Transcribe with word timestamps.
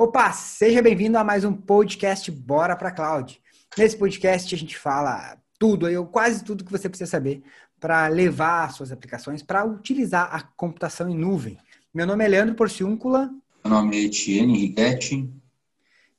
Opa, 0.00 0.30
seja 0.30 0.80
bem-vindo 0.80 1.18
a 1.18 1.24
mais 1.24 1.44
um 1.44 1.52
podcast 1.52 2.30
Bora 2.30 2.76
para 2.76 2.92
Cloud. 2.92 3.42
Nesse 3.76 3.96
podcast 3.96 4.54
a 4.54 4.56
gente 4.56 4.78
fala 4.78 5.36
tudo, 5.58 5.88
eu 5.88 6.06
quase 6.06 6.44
tudo 6.44 6.64
que 6.64 6.70
você 6.70 6.88
precisa 6.88 7.10
saber 7.10 7.42
para 7.80 8.06
levar 8.06 8.72
suas 8.72 8.92
aplicações 8.92 9.42
para 9.42 9.64
utilizar 9.64 10.32
a 10.32 10.40
computação 10.40 11.10
em 11.10 11.18
nuvem. 11.18 11.58
Meu 11.92 12.06
nome 12.06 12.24
é 12.24 12.28
Leandro 12.28 12.54
Porciúncula. 12.54 13.28
Meu 13.64 13.74
nome 13.74 13.96
é 13.96 14.04
Etienne 14.04 14.56
Righetti. 14.56 15.28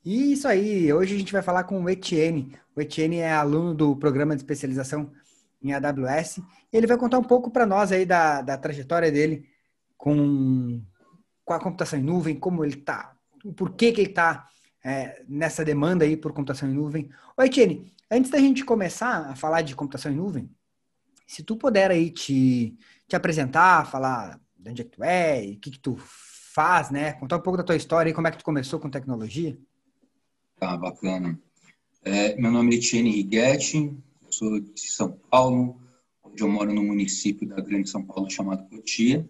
E 0.04 0.34
isso 0.34 0.50
aí, 0.50 0.91
hoje 0.91 1.16
a 1.16 1.18
gente 1.18 1.32
vai 1.32 1.41
falar 1.41 1.64
com 1.64 1.82
o 1.82 1.89
Etienne. 1.89 2.52
O 2.75 2.82
Etienne 2.82 3.20
é 3.20 3.32
aluno 3.32 3.73
do 3.73 3.96
programa 3.96 4.36
de 4.36 4.41
especialização 4.41 5.09
em 5.64 5.71
AWS. 5.71 6.39
E 6.39 6.43
ele 6.73 6.86
vai 6.86 6.98
contar 6.98 7.18
um 7.18 7.23
pouco 7.23 7.50
para 7.50 7.66
nós 7.66 7.93
aí 7.93 8.05
da, 8.05 8.41
da 8.41 8.57
trajetória 8.57 9.09
dele 9.09 9.48
com, 9.98 10.82
com 11.46 11.54
a 11.54 11.59
computação 11.61 11.98
em 11.98 12.04
nuvem, 12.04 12.36
como 12.36 12.66
ele 12.66 12.73
está 12.73 13.16
o 13.43 13.54
porquê 13.54 13.92
que 13.92 14.02
ele 14.02 14.10
está 14.10 14.48
é, 14.84 15.24
nessa 15.28 15.64
demanda 15.64 16.06
aí 16.06 16.16
por 16.18 16.34
computação 16.34 16.70
em 16.70 16.74
nuvem. 16.74 17.10
Oi, 17.38 17.46
Etienne, 17.46 17.92
antes 18.10 18.32
da 18.32 18.39
gente 18.39 18.64
começar 18.64 19.30
a 19.30 19.36
falar 19.36 19.61
de 19.61 19.75
computação 19.75 20.11
em 20.11 20.16
nuvem, 20.16 20.50
se 21.28 21.44
tu 21.44 21.56
puder 21.56 21.92
aí 21.92 22.10
te, 22.10 22.75
te 23.07 23.16
apresentar, 23.16 23.89
falar 23.89 24.39
de 24.57 24.70
onde 24.71 24.82
é 24.82 24.86
que 24.86 24.92
tu 24.92 25.04
é, 25.04 25.42
o 25.42 25.60
que 25.60 25.71
que 25.71 25.80
tu 25.80 25.96
faz, 26.00 26.89
né? 26.89 27.14
Contar 27.14 27.38
um 27.38 27.42
pouco 27.42 27.57
da 27.57 27.64
tua 27.64 27.75
história 27.75 28.10
e 28.10 28.14
como 28.14 28.28
é 28.28 28.32
que 28.32 28.38
tu 28.38 28.44
começou 28.44 28.80
com 28.80 28.89
tecnologia. 28.89 29.58
Tá, 30.60 30.75
bacana. 30.75 31.39
É, 32.03 32.36
meu 32.36 32.52
nome 32.52 32.75
é 32.75 32.78
Etienne 32.78 33.11
Righetti, 33.11 33.95
sou 34.30 34.59
de 34.59 34.89
São 34.89 35.11
Paulo, 35.30 35.80
onde 36.23 36.42
eu 36.42 36.50
moro 36.50 36.73
no 36.73 36.83
município 36.83 37.47
da 37.47 37.61
Grande 37.61 37.89
São 37.89 38.03
Paulo 38.03 38.30
chamado 38.30 38.67
Cotia. 38.69 39.30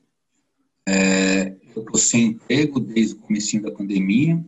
É, 0.88 1.55
eu 1.79 1.83
estou 1.83 1.97
sem 1.97 2.27
emprego 2.27 2.79
desde 2.79 3.15
o 3.15 3.19
começo 3.19 3.61
da 3.61 3.71
pandemia. 3.71 4.43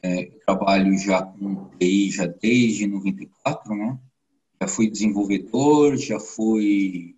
É, 0.00 0.26
trabalho 0.46 0.96
já 0.96 1.22
com 1.22 1.68
TI 1.78 2.10
já 2.10 2.26
desde 2.26 2.86
94, 2.86 3.74
né? 3.74 3.98
Já 4.60 4.68
fui 4.68 4.88
desenvolvedor, 4.88 5.96
já 5.96 6.20
fui 6.20 7.16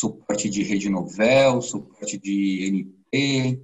suporte 0.00 0.48
de 0.48 0.62
rede 0.62 0.88
novel, 0.88 1.60
suporte 1.60 2.18
de 2.18 2.64
NP, 2.66 3.60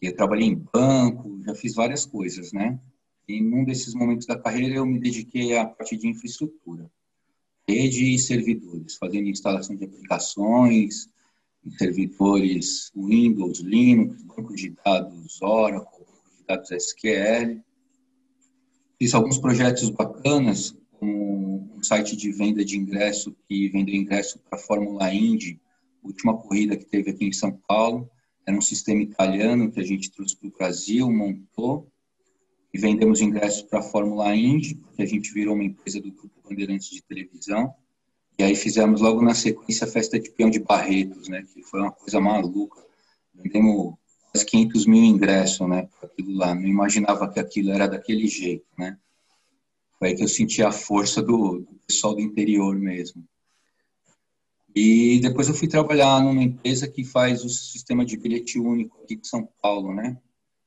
eu 0.00 0.14
trabalhei 0.14 0.46
em 0.46 0.54
banco, 0.54 1.40
já 1.44 1.54
fiz 1.54 1.74
várias 1.74 2.04
coisas, 2.04 2.52
né? 2.52 2.78
E 3.26 3.40
num 3.40 3.64
desses 3.64 3.94
momentos 3.94 4.26
da 4.26 4.38
carreira 4.38 4.76
eu 4.76 4.86
me 4.86 5.00
dediquei 5.00 5.56
à 5.56 5.66
parte 5.66 5.96
de 5.96 6.08
infraestrutura, 6.08 6.90
rede 7.68 8.14
e 8.14 8.18
servidores, 8.18 8.96
fazendo 8.96 9.28
instalação 9.28 9.74
de 9.74 9.84
aplicações, 9.84 11.08
servidores 11.76 12.90
Windows, 12.96 13.60
Linux, 13.60 14.22
banco 14.22 14.54
de 14.54 14.70
dados 14.84 15.42
Oracle, 15.42 16.04
banco 16.06 16.30
de 16.36 16.44
dados 16.46 16.70
SQL. 16.70 17.60
Fiz 18.98 19.14
alguns 19.14 19.38
projetos 19.38 19.90
bacanas, 19.90 20.76
como 20.92 21.70
um 21.76 21.82
site 21.82 22.16
de 22.16 22.32
venda 22.32 22.64
de 22.64 22.76
ingresso 22.76 23.36
que 23.48 23.68
vendeu 23.68 23.94
ingresso 23.94 24.38
para 24.40 24.58
a 24.58 24.62
Fórmula 24.62 25.12
Indy, 25.12 25.60
última 26.02 26.36
corrida 26.36 26.76
que 26.76 26.84
teve 26.84 27.10
aqui 27.10 27.26
em 27.26 27.32
São 27.32 27.52
Paulo. 27.68 28.10
Era 28.46 28.56
um 28.56 28.62
sistema 28.62 29.02
italiano 29.02 29.70
que 29.70 29.78
a 29.78 29.84
gente 29.84 30.10
trouxe 30.10 30.36
para 30.36 30.48
o 30.48 30.52
Brasil, 30.52 31.10
montou 31.12 31.86
e 32.72 32.78
vendemos 32.78 33.20
ingressos 33.20 33.62
para 33.62 33.78
a 33.78 33.82
Fórmula 33.82 34.34
Indy, 34.34 34.74
porque 34.74 35.02
a 35.02 35.06
gente 35.06 35.32
virou 35.32 35.54
uma 35.54 35.64
empresa 35.64 36.00
do 36.00 36.10
Grupo 36.10 36.40
Bandeirantes 36.48 36.90
de 36.90 37.02
televisão. 37.02 37.74
E 38.38 38.44
aí 38.44 38.54
fizemos 38.54 39.00
logo 39.00 39.20
na 39.20 39.34
sequência 39.34 39.84
a 39.84 39.90
festa 39.90 40.18
de 40.18 40.30
peão 40.30 40.48
de 40.48 40.60
Barretos, 40.60 41.28
né? 41.28 41.44
Que 41.52 41.62
foi 41.62 41.80
uma 41.80 41.90
coisa 41.90 42.20
maluca. 42.20 42.80
Vendemos 43.34 43.94
quase 44.30 44.46
500 44.46 44.86
mil 44.86 45.02
ingressos, 45.02 45.68
né? 45.68 45.88
Para 45.98 46.08
aquilo 46.08 46.36
lá. 46.36 46.54
Não 46.54 46.66
imaginava 46.66 47.28
que 47.28 47.40
aquilo 47.40 47.72
era 47.72 47.88
daquele 47.88 48.28
jeito, 48.28 48.66
né? 48.78 48.96
Foi 49.98 50.08
aí 50.08 50.14
que 50.14 50.22
eu 50.22 50.28
senti 50.28 50.62
a 50.62 50.70
força 50.70 51.20
do, 51.20 51.58
do 51.58 51.80
pessoal 51.84 52.14
do 52.14 52.20
interior 52.20 52.76
mesmo. 52.76 53.24
E 54.72 55.18
depois 55.20 55.48
eu 55.48 55.54
fui 55.54 55.66
trabalhar 55.66 56.22
numa 56.22 56.42
empresa 56.42 56.86
que 56.86 57.02
faz 57.02 57.44
o 57.44 57.48
sistema 57.48 58.04
de 58.04 58.16
bilhete 58.16 58.60
único 58.60 59.02
aqui 59.02 59.16
de 59.16 59.26
São 59.26 59.48
Paulo, 59.60 59.92
né? 59.92 60.16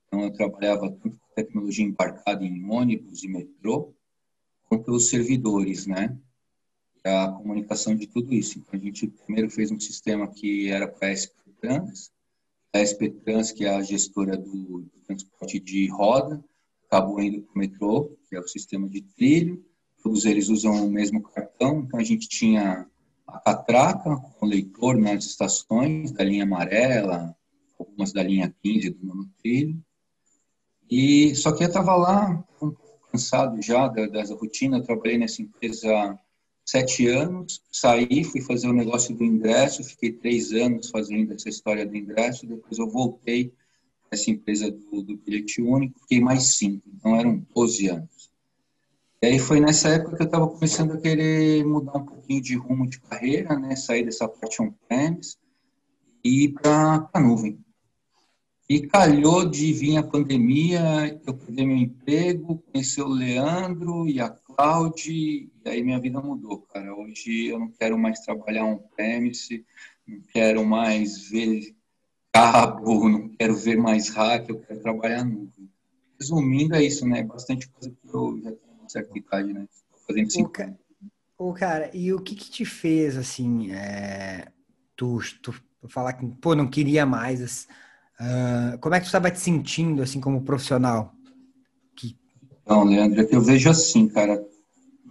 Então 0.08 0.24
eu 0.24 0.34
trabalhava 0.34 0.92
tanto 0.92 1.18
com 1.18 1.34
tecnologia 1.34 1.86
embarcada 1.86 2.44
em 2.44 2.70
ônibus 2.70 3.24
e 3.24 3.30
metrô, 3.30 3.94
quanto 4.68 4.92
os 4.92 5.08
servidores, 5.08 5.88
né? 5.88 6.18
A 7.04 7.32
comunicação 7.32 7.96
de 7.96 8.08
tudo 8.08 8.34
isso. 8.34 8.60
Então, 8.60 8.80
a 8.80 8.84
gente 8.84 9.08
primeiro 9.08 9.50
fez 9.50 9.72
um 9.72 9.80
sistema 9.80 10.28
que 10.28 10.70
era 10.70 10.88
para 10.88 11.10
a 11.10 11.16
SP 11.16 11.34
Trans, 11.60 12.12
a 12.74 12.80
SP 12.80 13.10
Trans, 13.10 13.52
que 13.52 13.66
é 13.66 13.70
a 13.70 13.82
gestora 13.82 14.38
do, 14.38 14.82
do 14.82 15.02
transporte 15.06 15.60
de 15.60 15.88
roda, 15.88 16.44
acabou 16.86 17.22
indo 17.22 17.42
para 17.42 17.54
o 17.54 17.58
metrô, 17.58 18.18
que 18.30 18.36
é 18.36 18.40
o 18.40 18.48
sistema 18.48 18.88
de 18.88 19.02
trilho, 19.02 19.64
todos 20.04 20.26
eles 20.26 20.50
usam 20.50 20.86
o 20.86 20.92
mesmo 20.92 21.22
cartão, 21.22 21.80
então 21.80 22.00
a 22.00 22.04
gente 22.04 22.28
tinha 22.28 22.88
a 23.28 23.40
catraca 23.40 24.18
com 24.18 24.46
leitor 24.46 24.98
nas 24.98 25.26
estações 25.26 26.12
da 26.12 26.24
linha 26.24 26.44
amarela, 26.44 27.36
algumas 27.80 28.12
da 28.12 28.24
linha 28.24 28.54
15 28.62 28.90
do 28.92 29.06
monotrilho, 29.06 29.82
e 30.90 31.34
só 31.36 31.52
que 31.54 31.64
eu 31.64 31.68
estava 31.68 31.96
lá 31.96 32.44
um 32.62 32.72
pouco 32.72 33.10
cansado 33.12 33.62
já 33.62 33.88
dessa 33.88 34.36
rotina, 34.36 34.78
eu 34.78 34.84
trabalhei 34.84 35.18
nessa 35.18 35.42
empresa 35.42 36.20
sete 36.72 37.06
anos, 37.08 37.62
saí, 37.70 38.24
fui 38.24 38.40
fazer 38.40 38.70
o 38.70 38.74
negócio 38.74 39.14
do 39.14 39.26
ingresso, 39.26 39.84
fiquei 39.84 40.14
três 40.14 40.54
anos 40.54 40.90
fazendo 40.90 41.34
essa 41.34 41.50
história 41.50 41.86
do 41.86 41.98
ingresso, 41.98 42.48
depois 42.48 42.80
eu 42.80 42.90
voltei 42.90 43.50
para 44.08 44.18
essa 44.18 44.32
empresa 44.32 44.72
do, 44.72 45.02
do 45.02 45.18
bilhete 45.18 45.62
único, 45.62 46.00
fiquei 46.00 46.22
mais 46.22 46.56
cinco, 46.56 46.84
então 46.88 47.14
eram 47.18 47.46
12 47.54 47.90
anos. 47.90 48.32
E 49.22 49.28
aí 49.28 49.38
foi 49.38 49.60
nessa 49.60 49.90
época 49.90 50.16
que 50.16 50.24
eu 50.24 50.28
estava 50.28 50.48
começando 50.48 50.94
a 50.94 50.98
querer 50.98 51.66
mudar 51.66 51.98
um 51.98 52.06
pouquinho 52.06 52.42
de 52.42 52.56
rumo 52.56 52.90
de 52.90 53.02
carreira, 53.02 53.60
né, 53.60 53.76
sair 53.76 54.06
dessa 54.06 54.26
parte 54.26 54.62
on-premise 54.62 55.36
e 56.24 56.46
ir 56.46 56.54
para 56.54 57.10
a 57.14 57.20
nuvem. 57.20 57.60
E 58.72 58.88
calhou 58.88 59.44
de 59.44 59.74
vir 59.74 59.98
a 59.98 60.02
pandemia, 60.02 61.20
eu 61.28 61.34
perdi 61.34 61.66
meu 61.66 61.76
emprego, 61.76 62.64
conheci 62.72 63.02
o 63.02 63.08
Leandro 63.10 64.08
e 64.08 64.22
a 64.22 64.30
Cláudia, 64.30 65.12
e 65.12 65.52
aí 65.66 65.84
minha 65.84 66.00
vida 66.00 66.22
mudou, 66.22 66.62
cara. 66.62 66.96
Hoje 66.96 67.48
eu 67.48 67.60
não 67.60 67.70
quero 67.70 68.00
mais 68.00 68.22
trabalhar 68.22 68.64
on-premise, 68.64 69.66
não 70.08 70.22
quero 70.22 70.64
mais 70.64 71.30
ver 71.30 71.76
cabo, 72.32 73.10
não 73.10 73.28
quero 73.28 73.58
ver 73.58 73.76
mais 73.76 74.08
hack, 74.08 74.48
eu 74.48 74.62
quero 74.62 74.80
trabalhar 74.80 75.26
nuvem. 75.26 75.70
Resumindo, 76.18 76.74
é 76.74 76.82
isso, 76.82 77.06
né? 77.06 77.24
Bastante 77.24 77.68
coisa 77.68 77.90
que 77.90 78.08
eu 78.08 78.38
já 78.42 78.52
tenho 78.52 78.80
uma 78.80 78.88
certa 78.88 79.18
idade, 79.18 79.52
né? 79.52 79.68
fazendo 80.08 80.32
cinco 80.32 80.48
o 80.48 80.54
cara, 80.54 80.80
o 81.38 81.54
cara, 81.54 81.92
e 81.94 82.14
o 82.14 82.22
que 82.22 82.36
que 82.36 82.50
te 82.50 82.64
fez, 82.64 83.18
assim, 83.18 83.74
é, 83.74 84.48
tu, 84.96 85.20
tu 85.42 85.54
falar 85.90 86.14
que, 86.14 86.26
pô, 86.40 86.56
não 86.56 86.70
queria 86.70 87.06
mais, 87.06 87.68
uh, 88.22 88.78
como 88.80 88.96
é 88.96 89.00
que 89.00 89.06
tu 89.06 89.08
estava 89.08 89.32
te 89.32 89.40
sentindo, 89.40 90.02
assim, 90.02 90.20
como 90.20 90.44
profissional? 90.44 91.14
Que... 91.96 92.16
Não, 92.68 92.84
Leandro, 92.84 93.28
eu 93.30 93.42
vejo 93.42 93.70
assim, 93.70 94.08
cara, 94.08 94.44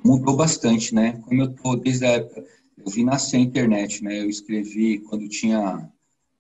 mudou 0.05 0.37
bastante, 0.37 0.95
né? 0.95 1.21
Como 1.25 1.43
eu 1.43 1.53
tô 1.53 1.77
desde 1.77 2.07
a 2.07 2.11
época, 2.11 2.45
eu 2.79 2.91
vi 2.91 3.05
nascer 3.05 3.37
a 3.37 3.41
internet, 3.41 4.03
né? 4.03 4.21
Eu 4.21 4.29
escrevi 4.29 4.99
quando 5.01 5.29
tinha 5.29 5.91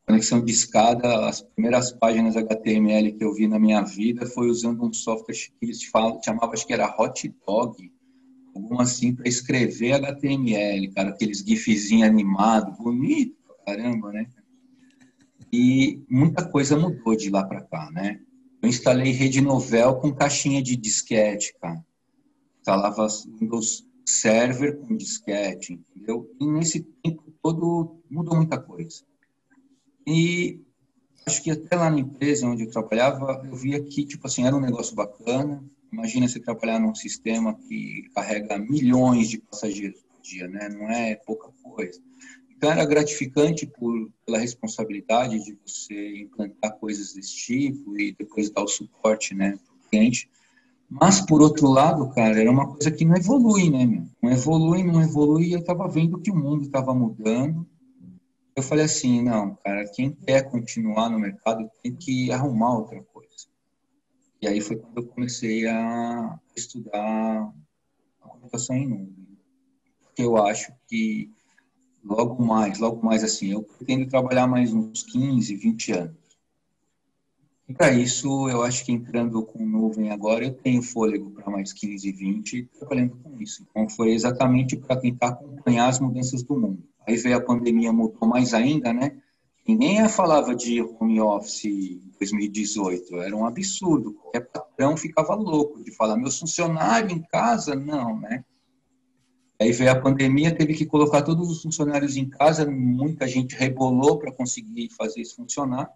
conexão 0.06 0.44
de 0.44 0.50
escada, 0.50 1.28
as 1.28 1.40
primeiras 1.40 1.92
páginas 1.92 2.36
HTML 2.36 3.12
que 3.12 3.22
eu 3.22 3.32
vi 3.32 3.46
na 3.46 3.58
minha 3.58 3.82
vida 3.82 4.26
foi 4.26 4.48
usando 4.48 4.84
um 4.84 4.92
software 4.92 5.34
que 5.34 5.52
eles 5.62 5.80
chamavam, 5.80 6.52
acho 6.52 6.66
que 6.66 6.72
era 6.72 6.92
Hot 6.98 7.32
Dog, 7.46 7.92
algum 8.54 8.80
assim, 8.80 9.14
para 9.14 9.28
escrever 9.28 9.92
HTML, 9.92 10.88
cara, 10.92 11.10
aqueles 11.10 11.38
gifzinhos 11.38 12.08
animados, 12.08 12.76
bonito 12.76 13.40
caramba, 13.70 14.12
né? 14.12 14.26
E 15.52 16.02
muita 16.08 16.44
coisa 16.48 16.76
mudou 16.76 17.16
de 17.16 17.30
lá 17.30 17.44
para 17.44 17.62
cá, 17.62 17.90
né? 17.90 18.20
Eu 18.62 18.68
instalei 18.68 19.12
rede 19.12 19.40
novel 19.40 19.96
com 19.96 20.14
caixinha 20.14 20.62
de 20.62 20.76
disquete, 20.76 21.54
cara 21.60 21.82
instalava 22.60 23.06
Windows 23.40 23.86
Server 24.06 24.76
com 24.78 24.96
disquete, 24.96 25.72
entendeu? 25.72 26.30
E 26.40 26.46
nesse 26.46 26.80
tempo 27.02 27.32
todo 27.42 28.00
mudou 28.10 28.36
muita 28.36 28.58
coisa. 28.58 29.02
E 30.06 30.60
acho 31.26 31.42
que 31.42 31.50
até 31.50 31.76
lá 31.76 31.90
na 31.90 31.98
empresa 31.98 32.46
onde 32.46 32.64
eu 32.64 32.70
trabalhava, 32.70 33.42
eu 33.44 33.56
via 33.56 33.82
que, 33.82 34.04
tipo 34.04 34.26
assim, 34.26 34.46
era 34.46 34.56
um 34.56 34.60
negócio 34.60 34.94
bacana. 34.94 35.62
Imagina 35.92 36.28
você 36.28 36.40
trabalhar 36.40 36.78
num 36.78 36.94
sistema 36.94 37.54
que 37.54 38.08
carrega 38.14 38.58
milhões 38.58 39.28
de 39.28 39.38
passageiros 39.38 40.00
por 40.02 40.20
dia, 40.22 40.48
né? 40.48 40.68
Não 40.68 40.90
é 40.90 41.16
pouca 41.16 41.50
coisa. 41.62 42.00
Era 42.62 42.84
gratificante 42.84 43.66
por, 43.66 44.10
pela 44.26 44.38
responsabilidade 44.38 45.42
de 45.44 45.58
você 45.64 46.22
implantar 46.22 46.76
coisas 46.78 47.14
desse 47.14 47.34
tipo 47.34 47.98
e 47.98 48.12
depois 48.12 48.50
dar 48.50 48.62
o 48.62 48.68
suporte, 48.68 49.34
né, 49.34 49.58
para 49.64 49.74
o 49.74 49.88
cliente. 49.88 50.30
Mas, 50.88 51.20
por 51.20 51.40
outro 51.40 51.68
lado, 51.68 52.10
cara, 52.10 52.38
era 52.38 52.50
uma 52.50 52.66
coisa 52.66 52.90
que 52.90 53.04
não 53.04 53.16
evolui, 53.16 53.70
né, 53.70 53.86
meu? 53.86 54.06
Não 54.20 54.30
evolui, 54.30 54.82
não 54.82 55.00
evolui, 55.00 55.46
e 55.46 55.52
eu 55.52 55.60
estava 55.60 55.88
vendo 55.88 56.20
que 56.20 56.30
o 56.30 56.36
mundo 56.36 56.64
estava 56.64 56.92
mudando. 56.92 57.66
Eu 58.56 58.62
falei 58.62 58.84
assim, 58.84 59.22
não, 59.22 59.54
cara, 59.54 59.88
quem 59.88 60.10
quer 60.10 60.50
continuar 60.50 61.08
no 61.08 61.18
mercado 61.18 61.70
tem 61.82 61.94
que 61.94 62.32
arrumar 62.32 62.76
outra 62.76 63.00
coisa. 63.04 63.46
E 64.42 64.48
aí 64.48 64.60
foi 64.60 64.76
quando 64.76 64.98
eu 64.98 65.06
comecei 65.06 65.66
a 65.66 66.38
estudar 66.56 67.52
a 68.20 68.28
computação 68.28 68.74
em 68.74 68.88
nuvem. 68.88 69.38
Eu 70.18 70.36
acho 70.36 70.72
que 70.88 71.30
logo 72.04 72.42
mais, 72.42 72.78
logo 72.78 73.04
mais 73.04 73.22
assim, 73.22 73.52
eu 73.52 73.62
pretendo 73.62 74.08
trabalhar 74.08 74.46
mais 74.46 74.72
uns 74.72 75.02
15, 75.02 75.54
20 75.54 75.92
anos. 75.92 76.20
E 77.68 77.72
para 77.72 77.92
isso, 77.92 78.48
eu 78.48 78.62
acho 78.62 78.84
que 78.84 78.90
entrando 78.90 79.44
com 79.44 79.64
nuvem 79.64 80.10
agora, 80.10 80.44
eu 80.44 80.52
tenho 80.52 80.82
fôlego 80.82 81.30
para 81.30 81.50
mais 81.50 81.72
15, 81.72 82.10
20 82.10 82.68
trabalhando 82.78 83.16
com 83.22 83.40
isso. 83.40 83.64
Então, 83.70 83.88
foi 83.88 84.10
exatamente 84.10 84.76
para 84.76 84.96
tentar 84.96 85.28
acompanhar 85.28 85.88
as 85.88 86.00
mudanças 86.00 86.42
do 86.42 86.58
mundo. 86.58 86.82
Aí 87.06 87.16
veio 87.16 87.36
a 87.36 87.40
pandemia, 87.40 87.92
mudou 87.92 88.28
mais 88.28 88.54
ainda, 88.54 88.92
né? 88.92 89.16
Ninguém 89.66 90.08
falava 90.08 90.52
de 90.52 90.82
home 90.82 91.20
office 91.20 91.66
em 91.66 92.10
2018, 92.18 93.16
era 93.18 93.36
um 93.36 93.46
absurdo. 93.46 94.14
Qualquer 94.14 94.40
patrão 94.40 94.96
ficava 94.96 95.36
louco 95.36 95.80
de 95.84 95.92
falar, 95.92 96.16
meu 96.16 96.30
funcionário 96.30 97.12
em 97.12 97.22
casa, 97.22 97.76
não, 97.76 98.18
né? 98.18 98.44
Aí 99.60 99.72
veio 99.72 99.90
a 99.90 100.00
pandemia, 100.00 100.54
teve 100.54 100.72
que 100.72 100.86
colocar 100.86 101.20
todos 101.20 101.50
os 101.50 101.62
funcionários 101.62 102.16
em 102.16 102.26
casa, 102.26 102.64
muita 102.70 103.28
gente 103.28 103.54
rebolou 103.54 104.18
para 104.18 104.32
conseguir 104.32 104.88
fazer 104.96 105.20
isso 105.20 105.36
funcionar. 105.36 105.90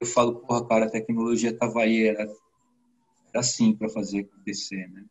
Eu 0.00 0.06
falo, 0.06 0.36
porra, 0.36 0.64
cara, 0.64 0.86
a 0.86 0.90
tecnologia 0.90 1.50
estava 1.50 1.80
aí, 1.80 2.06
era, 2.06 2.22
era 2.22 3.40
assim 3.40 3.74
para 3.74 3.88
fazer 3.88 4.20
acontecer, 4.20 4.88
né? 4.92 5.04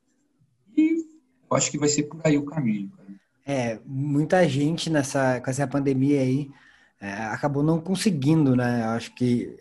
E 0.78 1.06
eu 1.51 1.57
acho 1.57 1.69
que 1.69 1.78
vai 1.78 1.90
ser 1.90 2.04
por 2.04 2.22
aí 2.24 2.38
o 2.38 2.46
caminho, 2.46 2.90
cara. 2.96 3.10
É, 3.46 3.80
muita 3.86 4.48
gente 4.48 4.90
nessa, 4.90 5.42
com 5.42 5.50
essa 5.50 5.68
pandemia 5.68 6.22
aí 6.22 6.50
é, 7.02 7.12
acabou 7.25 7.63
não 7.63 7.81
conseguindo, 7.81 8.56
né? 8.56 8.81
Eu 8.84 8.90
acho 8.92 9.13
que 9.13 9.57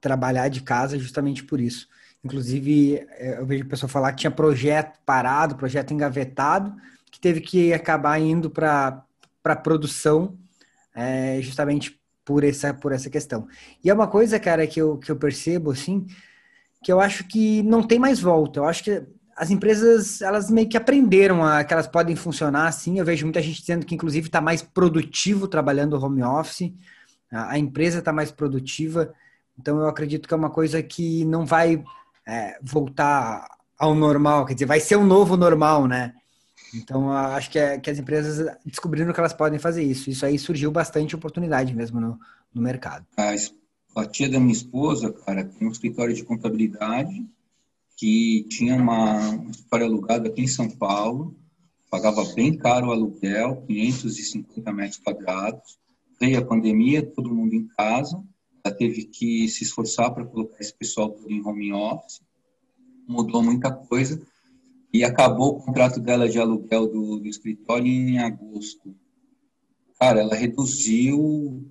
trabalhar 0.00 0.48
de 0.48 0.62
casa 0.62 0.96
justamente 0.96 1.42
por 1.42 1.58
isso. 1.60 1.88
Inclusive, 2.22 3.04
é, 3.10 3.38
eu 3.38 3.46
vejo 3.46 3.66
pessoa 3.66 3.88
falar 3.88 4.12
que 4.12 4.18
tinha 4.18 4.30
projeto 4.30 5.00
parado, 5.04 5.56
projeto 5.56 5.92
engavetado, 5.92 6.72
teve 7.20 7.40
que 7.40 7.72
acabar 7.72 8.18
indo 8.18 8.50
para 8.50 9.04
a 9.44 9.56
produção 9.56 10.36
é, 10.94 11.40
justamente 11.40 12.00
por 12.24 12.44
essa, 12.44 12.72
por 12.72 12.92
essa 12.92 13.10
questão. 13.10 13.48
E 13.82 13.90
é 13.90 13.94
uma 13.94 14.06
coisa, 14.06 14.38
cara, 14.38 14.66
que 14.66 14.80
eu, 14.80 14.98
que 14.98 15.10
eu 15.10 15.16
percebo, 15.16 15.70
assim, 15.70 16.06
que 16.82 16.92
eu 16.92 17.00
acho 17.00 17.24
que 17.24 17.62
não 17.62 17.82
tem 17.82 17.98
mais 17.98 18.20
volta. 18.20 18.60
Eu 18.60 18.64
acho 18.64 18.84
que 18.84 19.02
as 19.36 19.50
empresas, 19.50 20.20
elas 20.20 20.50
meio 20.50 20.68
que 20.68 20.76
aprenderam 20.76 21.44
a, 21.44 21.64
que 21.64 21.72
elas 21.72 21.86
podem 21.86 22.14
funcionar 22.14 22.66
assim. 22.66 22.98
Eu 22.98 23.04
vejo 23.04 23.24
muita 23.24 23.40
gente 23.42 23.60
dizendo 23.60 23.86
que, 23.86 23.94
inclusive, 23.94 24.26
está 24.26 24.40
mais 24.40 24.62
produtivo 24.62 25.48
trabalhando 25.48 26.02
home 26.02 26.22
office. 26.22 26.72
A, 27.32 27.52
a 27.52 27.58
empresa 27.58 28.00
está 28.00 28.12
mais 28.12 28.30
produtiva. 28.30 29.12
Então, 29.58 29.78
eu 29.78 29.88
acredito 29.88 30.28
que 30.28 30.34
é 30.34 30.36
uma 30.36 30.50
coisa 30.50 30.82
que 30.82 31.24
não 31.24 31.44
vai 31.44 31.82
é, 32.26 32.58
voltar 32.62 33.46
ao 33.78 33.94
normal. 33.94 34.44
Quer 34.46 34.54
dizer, 34.54 34.66
vai 34.66 34.80
ser 34.80 34.96
um 34.96 35.04
novo 35.04 35.36
normal, 35.36 35.86
né? 35.86 36.14
Então, 36.74 37.12
acho 37.12 37.50
que, 37.50 37.58
é, 37.58 37.78
que 37.78 37.90
as 37.90 37.98
empresas 37.98 38.56
descobriram 38.64 39.12
que 39.12 39.20
elas 39.20 39.32
podem 39.32 39.58
fazer 39.58 39.82
isso. 39.82 40.10
Isso 40.10 40.24
aí 40.24 40.38
surgiu 40.38 40.70
bastante 40.70 41.14
oportunidade 41.14 41.74
mesmo 41.74 42.00
no, 42.00 42.18
no 42.54 42.62
mercado. 42.62 43.06
A 43.96 44.06
tia 44.06 44.28
da 44.28 44.38
minha 44.38 44.52
esposa, 44.52 45.12
cara, 45.12 45.44
tem 45.44 45.66
um 45.66 45.72
escritório 45.72 46.14
de 46.14 46.22
contabilidade 46.22 47.26
que 47.96 48.46
tinha 48.48 48.76
uma, 48.76 49.30
um 49.30 49.50
escritório 49.50 49.86
alugado 49.86 50.28
aqui 50.28 50.42
em 50.42 50.46
São 50.46 50.70
Paulo, 50.70 51.36
pagava 51.90 52.24
bem 52.34 52.56
caro 52.56 52.86
o 52.86 52.92
aluguel, 52.92 53.62
550 53.66 54.72
metros 54.72 55.00
quadrados. 55.00 55.78
Veio 56.18 56.38
a 56.38 56.44
pandemia, 56.44 57.04
todo 57.04 57.34
mundo 57.34 57.54
em 57.54 57.66
casa, 57.66 58.22
ela 58.64 58.74
teve 58.74 59.04
que 59.04 59.48
se 59.48 59.64
esforçar 59.64 60.14
para 60.14 60.24
colocar 60.24 60.60
esse 60.60 60.72
pessoal 60.72 61.10
todo 61.10 61.30
em 61.30 61.44
home 61.44 61.72
office, 61.72 62.20
mudou 63.08 63.42
muita 63.42 63.72
coisa 63.72 64.20
e 64.92 65.04
acabou 65.04 65.50
o 65.50 65.62
contrato 65.62 66.00
dela 66.00 66.28
de 66.28 66.38
aluguel 66.38 66.88
do, 66.88 67.20
do 67.20 67.28
escritório 67.28 67.86
em 67.86 68.18
agosto. 68.18 68.94
Cara, 69.98 70.20
ela 70.20 70.34
reduziu 70.34 71.64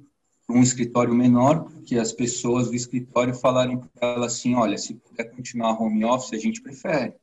um 0.50 0.64
escritório 0.64 1.14
menor, 1.14 1.66
porque 1.66 1.96
as 1.96 2.12
pessoas 2.12 2.70
do 2.70 2.76
escritório 2.76 3.34
falaram 3.36 3.78
para 3.78 4.08
ela 4.08 4.26
assim, 4.26 4.56
olha, 4.56 4.78
se 4.78 4.96
puder 4.96 5.26
continuar 5.26 5.80
home 5.80 6.04
office, 6.04 6.34
a 6.34 6.38
gente 6.38 6.62
prefere. 6.62 7.14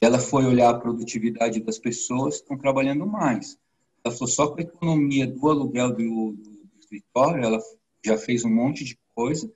Ela 0.00 0.18
foi 0.18 0.44
olhar 0.44 0.70
a 0.70 0.78
produtividade 0.78 1.60
das 1.60 1.78
pessoas 1.78 2.36
estão 2.36 2.58
trabalhando 2.58 3.06
mais. 3.06 3.56
Ela 4.04 4.14
falou, 4.14 4.28
só 4.28 4.48
com 4.48 4.58
a 4.58 4.62
economia 4.62 5.26
do 5.26 5.48
aluguel 5.48 5.92
do, 5.92 6.32
do, 6.32 6.64
escritório, 6.78 7.42
ela 7.42 7.58
já 8.04 8.18
fez 8.18 8.44
um 8.44 8.54
monte 8.54 8.84
de 8.84 8.98
coisa, 9.14 9.50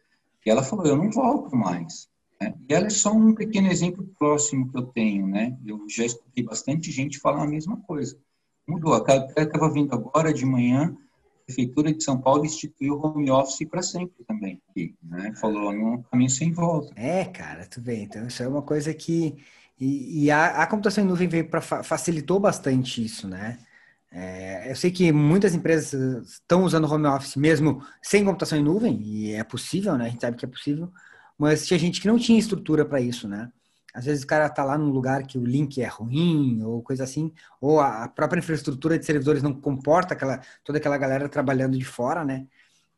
e 0.45 0.51
ela 0.51 0.63
falou, 0.63 0.87
eu 0.87 0.97
não 0.97 1.11
volto 1.11 1.55
mais. 1.55 2.09
Né? 2.41 2.55
E 2.69 2.75
ela 2.75 2.87
é 2.87 2.91
só 2.91 3.13
um 3.13 3.35
pequeno 3.35 3.69
exemplo 3.69 4.07
próximo 4.19 4.71
que 4.71 4.79
eu 4.79 4.87
tenho, 4.87 5.27
né? 5.27 5.57
Eu 5.65 5.85
já 5.89 6.05
escutei 6.05 6.45
bastante 6.45 6.91
gente 6.91 7.19
falar 7.19 7.45
a 7.45 7.49
mesma 7.49 7.77
coisa. 7.79 8.19
Mudou. 8.67 8.95
A 8.95 9.05
cara 9.05 9.27
estava 9.37 9.73
vindo 9.73 9.93
agora 9.95 10.33
de 10.33 10.45
manhã, 10.45 10.97
Prefeitura 11.49 11.95
de 11.95 12.05
São 12.05 12.21
Paulo 12.21 12.45
instituiu 12.45 12.97
o 12.97 13.07
home 13.07 13.31
office 13.31 13.67
para 13.67 13.81
sempre 13.81 14.23
também. 14.27 14.61
Né? 15.03 15.33
Falou 15.41 15.73
no 15.73 16.03
caminho 16.03 16.29
sem 16.29 16.53
volta. 16.53 16.93
É, 16.95 17.25
cara, 17.25 17.65
tudo 17.65 17.85
bem. 17.85 18.03
Então, 18.03 18.27
isso 18.27 18.43
é 18.43 18.49
uma 18.49 18.61
coisa 18.61 18.93
que. 18.93 19.35
E, 19.81 20.25
e 20.25 20.31
a, 20.31 20.63
a, 20.63 20.67
computação 20.67 21.03
em 21.03 21.07
nuvem 21.07 21.27
veio 21.27 21.49
para 21.49 21.63
facilitou 21.63 22.39
bastante 22.39 23.03
isso, 23.03 23.27
né? 23.27 23.59
É, 24.13 24.71
eu 24.71 24.77
sei 24.77 24.91
que 24.91 25.11
muitas 25.11 25.55
empresas 25.55 26.29
estão 26.33 26.65
usando 26.65 26.91
home 26.91 27.07
office 27.07 27.37
mesmo 27.37 27.83
sem 28.03 28.25
computação 28.25 28.59
em 28.59 28.63
nuvem, 28.63 29.01
e 29.03 29.33
é 29.33 29.45
possível, 29.45 29.97
né? 29.97 30.07
A 30.07 30.09
gente 30.09 30.21
sabe 30.21 30.37
que 30.37 30.45
é 30.45 30.49
possível, 30.49 30.93
mas 31.39 31.67
tinha 31.67 31.79
gente 31.79 32.01
que 32.01 32.09
não 32.09 32.19
tinha 32.19 32.39
estrutura 32.39 32.85
para 32.85 33.01
isso, 33.01 33.29
né? 33.29 33.51
Às 33.95 34.05
vezes 34.05 34.23
o 34.25 34.27
cara 34.27 34.47
está 34.47 34.65
lá 34.65 34.77
num 34.77 34.91
lugar 34.91 35.27
que 35.27 35.39
o 35.39 35.45
link 35.45 35.81
é 35.81 35.87
ruim 35.87 36.63
ou 36.63 36.83
coisa 36.83 37.05
assim, 37.05 37.33
ou 37.61 37.81
a 37.81 38.09
própria 38.09 38.39
infraestrutura 38.39 38.99
de 38.99 39.07
servidores 39.07 39.43
não 39.43 39.53
comporta 39.53 40.15
aquela, 40.15 40.41
toda 40.63 40.79
aquela 40.79 40.99
galera 40.99 41.29
trabalhando 41.29 41.79
de 41.79 41.85
fora, 41.85 42.25
né? 42.25 42.47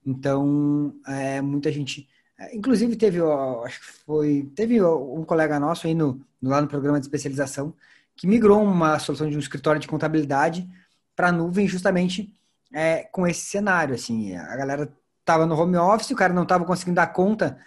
Então, 0.05 0.95
é, 1.07 1.41
muita 1.41 1.71
gente. 1.71 2.09
É, 2.39 2.57
inclusive, 2.57 2.97
teve, 2.97 3.21
ó, 3.21 3.65
acho 3.65 3.81
que 3.81 3.87
foi. 4.05 4.51
Teve 4.55 4.83
um 4.83 5.25
colega 5.25 5.61
nosso 5.61 5.87
aí 5.87 5.95
no, 5.95 6.21
lá 6.43 6.61
no 6.61 6.69
programa 6.69 6.99
de 6.99 7.07
especialização 7.07 7.75
que 8.17 8.27
migrou 8.27 8.63
uma 8.63 8.99
solução 8.99 9.31
de 9.31 9.37
um 9.37 9.41
escritório 9.41 9.81
de 9.81 9.89
contabilidade 9.89 10.69
para 11.17 11.29
a 11.29 11.33
nuvem 11.33 11.67
justamente 11.67 12.33
é, 12.73 13.05
com 13.05 13.27
esse 13.27 13.43
cenário. 13.43 13.95
Assim, 13.95 14.35
a 14.37 14.57
galera 14.57 14.93
estava 15.21 15.47
no 15.47 15.59
home 15.59 15.77
office, 15.77 16.11
o 16.11 16.17
cara 16.17 16.33
não 16.33 16.43
estava 16.43 16.65
conseguindo 16.65 16.97
dar 16.97 17.07
conta 17.09 17.59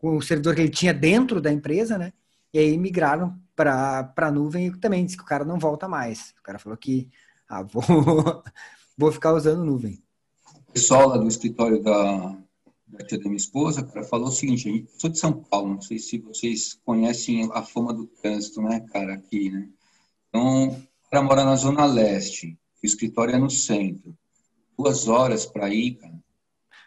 com 0.00 0.16
o 0.16 0.22
servidor 0.22 0.54
que 0.54 0.62
ele 0.62 0.70
tinha 0.70 0.94
dentro 0.94 1.40
da 1.40 1.52
empresa, 1.52 1.98
né? 1.98 2.12
E 2.52 2.58
aí 2.58 2.76
migraram 2.78 3.38
para 3.54 4.12
a 4.16 4.30
nuvem 4.30 4.66
e 4.68 4.76
também 4.78 5.04
disse 5.04 5.16
que 5.16 5.22
o 5.22 5.26
cara 5.26 5.44
não 5.44 5.58
volta 5.58 5.86
mais. 5.86 6.34
O 6.40 6.42
cara 6.42 6.58
falou 6.58 6.76
que 6.76 7.08
ah, 7.48 7.62
vou, 7.70 7.84
vou 8.96 9.12
ficar 9.12 9.34
usando 9.34 9.64
nuvem. 9.64 10.02
O 10.68 10.72
pessoal 10.72 11.08
lá 11.08 11.18
do 11.18 11.28
escritório 11.28 11.82
da, 11.82 12.38
da 12.86 13.04
tia 13.04 13.18
da 13.18 13.24
minha 13.24 13.36
esposa, 13.36 13.84
cara, 13.84 14.04
falou 14.04 14.28
o 14.28 14.32
seguinte, 14.32 14.68
eu 14.68 14.86
sou 14.98 15.10
de 15.10 15.18
São 15.18 15.32
Paulo, 15.32 15.74
não 15.74 15.82
sei 15.82 15.98
se 15.98 16.18
vocês 16.18 16.80
conhecem 16.84 17.48
a 17.52 17.62
fama 17.62 17.92
do 17.92 18.06
trânsito, 18.06 18.62
né, 18.62 18.80
cara, 18.92 19.14
aqui, 19.14 19.50
né? 19.50 19.68
Então, 20.28 20.68
o 20.68 21.10
cara 21.10 21.22
mora 21.22 21.44
na 21.44 21.56
Zona 21.56 21.84
Leste, 21.84 22.56
o 22.82 22.86
escritório 22.86 23.34
é 23.34 23.38
no 23.38 23.50
centro. 23.50 24.16
Duas 24.78 25.08
horas 25.08 25.44
para 25.44 25.68
ir, 25.68 25.96
cara, 25.96 26.18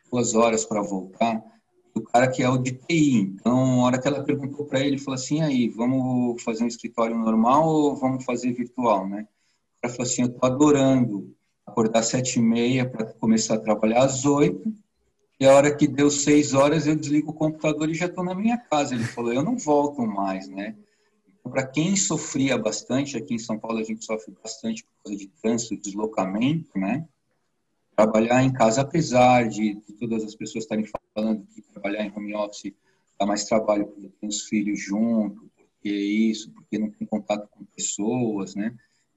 duas 0.09 0.33
horas 0.33 0.65
para 0.65 0.81
voltar 0.81 1.52
do 1.93 2.01
cara 2.01 2.27
que 2.27 2.41
é 2.41 2.49
o 2.49 2.57
de 2.57 2.71
TI. 2.71 3.19
Então, 3.21 3.81
a 3.81 3.85
hora 3.85 4.01
que 4.01 4.07
ela 4.07 4.23
perguntou 4.23 4.65
para 4.65 4.79
ele, 4.79 4.89
ele 4.89 4.97
falou 4.97 5.15
assim, 5.15 5.41
aí, 5.41 5.69
vamos 5.69 6.41
fazer 6.41 6.63
um 6.63 6.67
escritório 6.67 7.17
normal 7.17 7.67
ou 7.67 7.95
vamos 7.95 8.25
fazer 8.25 8.51
virtual, 8.51 9.07
né? 9.07 9.27
Cara 9.81 9.93
falou 9.93 10.09
assim, 10.09 10.21
eu 10.23 10.29
tô 10.29 10.45
adorando 10.45 11.35
acordar 11.65 11.99
às 11.99 12.07
sete 12.07 12.39
e 12.39 12.41
meia 12.41 12.89
para 12.89 13.05
começar 13.05 13.55
a 13.55 13.59
trabalhar 13.59 14.03
às 14.03 14.25
oito, 14.25 14.73
e 15.39 15.45
a 15.45 15.53
hora 15.53 15.75
que 15.75 15.87
deu 15.87 16.09
seis 16.09 16.53
horas 16.53 16.87
eu 16.87 16.95
desligo 16.95 17.31
o 17.31 17.33
computador 17.33 17.89
e 17.89 17.93
já 17.93 18.05
estou 18.05 18.23
na 18.23 18.35
minha 18.35 18.57
casa. 18.57 18.95
Ele 18.95 19.03
falou, 19.03 19.33
eu 19.33 19.43
não 19.43 19.57
volto 19.57 20.01
mais, 20.01 20.47
né? 20.47 20.75
Então, 21.39 21.51
para 21.51 21.65
quem 21.65 21.95
sofria 21.95 22.57
bastante, 22.57 23.17
aqui 23.17 23.33
em 23.33 23.39
São 23.39 23.59
Paulo 23.59 23.79
a 23.79 23.83
gente 23.83 24.05
sofre 24.05 24.33
bastante 24.41 24.83
por 24.83 24.91
causa 25.03 25.19
de 25.19 25.27
trânsito, 25.27 25.75
deslocamento, 25.75 26.69
né? 26.77 27.05
Trabalhar 27.95 28.43
em 28.43 28.51
casa, 28.51 28.81
apesar 28.81 29.47
de, 29.47 29.75
de 29.75 29.93
todas 29.93 30.23
as 30.23 30.35
pessoas 30.35 30.63
estarem 30.63 30.85
falando 31.15 31.45
que 31.53 31.61
trabalhar 31.61 32.05
em 32.05 32.11
home 32.15 32.35
office 32.35 32.73
dá 33.19 33.25
mais 33.25 33.45
trabalho 33.45 33.87
porque 33.87 34.09
tem 34.19 34.29
os 34.29 34.41
filhos 34.43 34.79
junto, 34.79 35.49
porque 35.55 35.89
isso, 35.89 36.51
porque 36.51 36.77
não 36.77 36.89
tem 36.89 37.07
contato 37.07 37.47
com 37.51 37.63
pessoas, 37.65 38.55
né? 38.55 38.73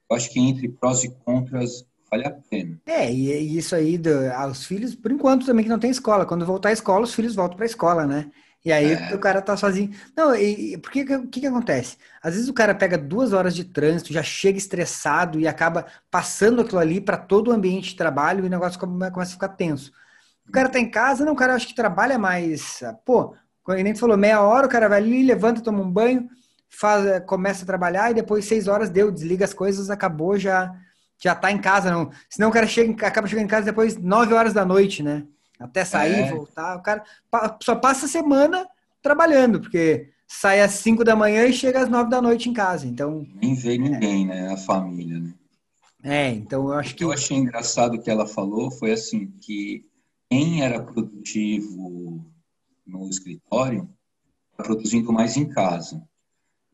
Eu 0.09 0.15
acho 0.15 0.31
que 0.31 0.39
entre 0.39 0.69
prós 0.69 1.03
e 1.03 1.09
contras 1.09 1.85
vale 2.09 2.25
a 2.25 2.31
pena. 2.31 2.79
É, 2.85 3.11
e 3.11 3.57
isso 3.57 3.75
aí, 3.75 3.97
do, 3.97 4.31
aos 4.33 4.65
filhos, 4.65 4.95
por 4.95 5.11
enquanto 5.11 5.45
também 5.45 5.63
que 5.63 5.69
não 5.69 5.79
tem 5.79 5.89
escola. 5.89 6.25
Quando 6.25 6.45
voltar 6.45 6.69
à 6.69 6.73
escola, 6.73 7.03
os 7.03 7.13
filhos 7.13 7.35
voltam 7.35 7.57
para 7.57 7.65
a 7.65 7.67
escola, 7.67 8.07
né? 8.07 8.31
E 8.67 8.71
aí 8.73 8.95
é. 8.95 9.15
o 9.15 9.17
cara 9.17 9.41
tá 9.41 9.55
sozinho. 9.55 9.91
Não, 10.13 10.35
e 10.35 10.77
porque 10.79 11.01
o 11.15 11.25
que, 11.29 11.39
que 11.39 11.47
acontece? 11.47 11.95
Às 12.21 12.33
vezes 12.33 12.49
o 12.49 12.53
cara 12.53 12.75
pega 12.75 12.97
duas 12.97 13.31
horas 13.31 13.55
de 13.55 13.63
trânsito, 13.63 14.11
já 14.11 14.21
chega 14.21 14.57
estressado 14.57 15.39
e 15.39 15.47
acaba 15.47 15.85
passando 16.11 16.61
aquilo 16.61 16.79
ali 16.79 16.99
para 16.99 17.15
todo 17.15 17.47
o 17.47 17.53
ambiente 17.53 17.91
de 17.91 17.95
trabalho 17.95 18.43
e 18.43 18.47
o 18.47 18.49
negócio 18.49 18.77
começa 18.77 19.21
a 19.21 19.25
ficar 19.25 19.47
tenso. 19.47 19.93
O 20.45 20.51
cara 20.51 20.67
tá 20.67 20.79
em 20.79 20.91
casa, 20.91 21.23
não, 21.23 21.31
o 21.31 21.35
cara 21.35 21.55
acho 21.55 21.65
que 21.65 21.73
trabalha 21.73 22.19
mais. 22.19 22.81
Pô, 23.05 23.37
como 23.63 23.81
nem 23.81 23.95
falou, 23.95 24.17
meia 24.17 24.41
hora, 24.41 24.67
o 24.67 24.69
cara 24.69 24.89
vai 24.89 24.99
ali, 24.99 25.23
levanta, 25.23 25.61
toma 25.61 25.79
um 25.81 25.89
banho, 25.89 26.27
faz, 26.69 27.23
começa 27.25 27.63
a 27.63 27.65
trabalhar 27.65 28.11
e 28.11 28.15
depois 28.15 28.43
seis 28.43 28.67
horas 28.67 28.89
deu, 28.89 29.09
desliga 29.09 29.45
as 29.45 29.53
coisas, 29.53 29.89
acabou, 29.89 30.37
já 30.37 30.75
já 31.17 31.33
tá 31.33 31.51
em 31.53 31.57
casa, 31.57 31.89
não. 31.89 32.11
Senão 32.29 32.49
o 32.49 32.51
cara 32.51 32.67
chega, 32.67 33.07
acaba 33.07 33.27
chegando 33.27 33.45
em 33.45 33.47
casa 33.47 33.65
depois 33.65 33.95
nove 33.95 34.33
horas 34.33 34.53
da 34.53 34.65
noite, 34.65 35.01
né? 35.01 35.23
Até 35.59 35.83
sair, 35.83 36.21
é. 36.21 36.31
voltar. 36.31 36.77
O 36.77 36.81
cara 36.81 37.03
só 37.61 37.75
passa 37.75 38.05
a 38.05 38.09
semana 38.09 38.67
trabalhando, 39.01 39.59
porque 39.59 40.09
sai 40.27 40.61
às 40.61 40.71
cinco 40.73 41.03
da 41.03 41.15
manhã 41.15 41.45
e 41.45 41.53
chega 41.53 41.81
às 41.81 41.89
nove 41.89 42.09
da 42.09 42.21
noite 42.21 42.49
em 42.49 42.53
casa. 42.53 42.85
Então. 42.85 43.25
Nem 43.41 43.55
vê 43.55 43.77
ninguém, 43.77 44.23
é. 44.25 44.27
né? 44.27 44.53
A 44.53 44.57
família, 44.57 45.19
né? 45.19 45.33
É, 46.03 46.29
então 46.29 46.67
eu 46.67 46.73
acho 46.73 46.95
que. 46.95 47.03
Eu 47.03 47.11
achei 47.11 47.35
engraçado 47.35 47.95
o 47.95 48.01
que 48.01 48.09
ela 48.09 48.27
falou 48.27 48.69
foi 48.69 48.91
assim, 48.91 49.27
que 49.41 49.85
quem 50.29 50.61
era 50.61 50.81
produtivo 50.81 52.23
no 52.85 53.09
escritório, 53.09 53.89
está 54.51 54.63
produzindo 54.63 55.11
mais 55.11 55.37
em 55.37 55.47
casa. 55.47 56.01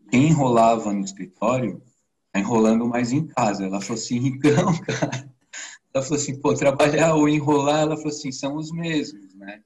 Quem 0.09 0.27
enrolava 0.27 0.93
no 0.93 1.03
escritório, 1.03 1.81
está 2.27 2.39
enrolando 2.39 2.87
mais 2.87 3.11
em 3.11 3.25
casa. 3.25 3.65
Ela 3.65 3.81
falou 3.81 4.01
assim, 4.01 4.17
então, 4.27 4.73
cara, 4.85 5.32
ela 5.93 6.03
falou 6.03 6.17
assim, 6.17 6.39
pô, 6.39 6.53
trabalhar 6.53 7.13
ou 7.15 7.29
enrolar, 7.29 7.81
ela 7.81 7.95
falou 7.95 8.09
assim, 8.09 8.31
são 8.31 8.55
os 8.55 8.71
mesmos, 8.71 9.35
né? 9.35 9.61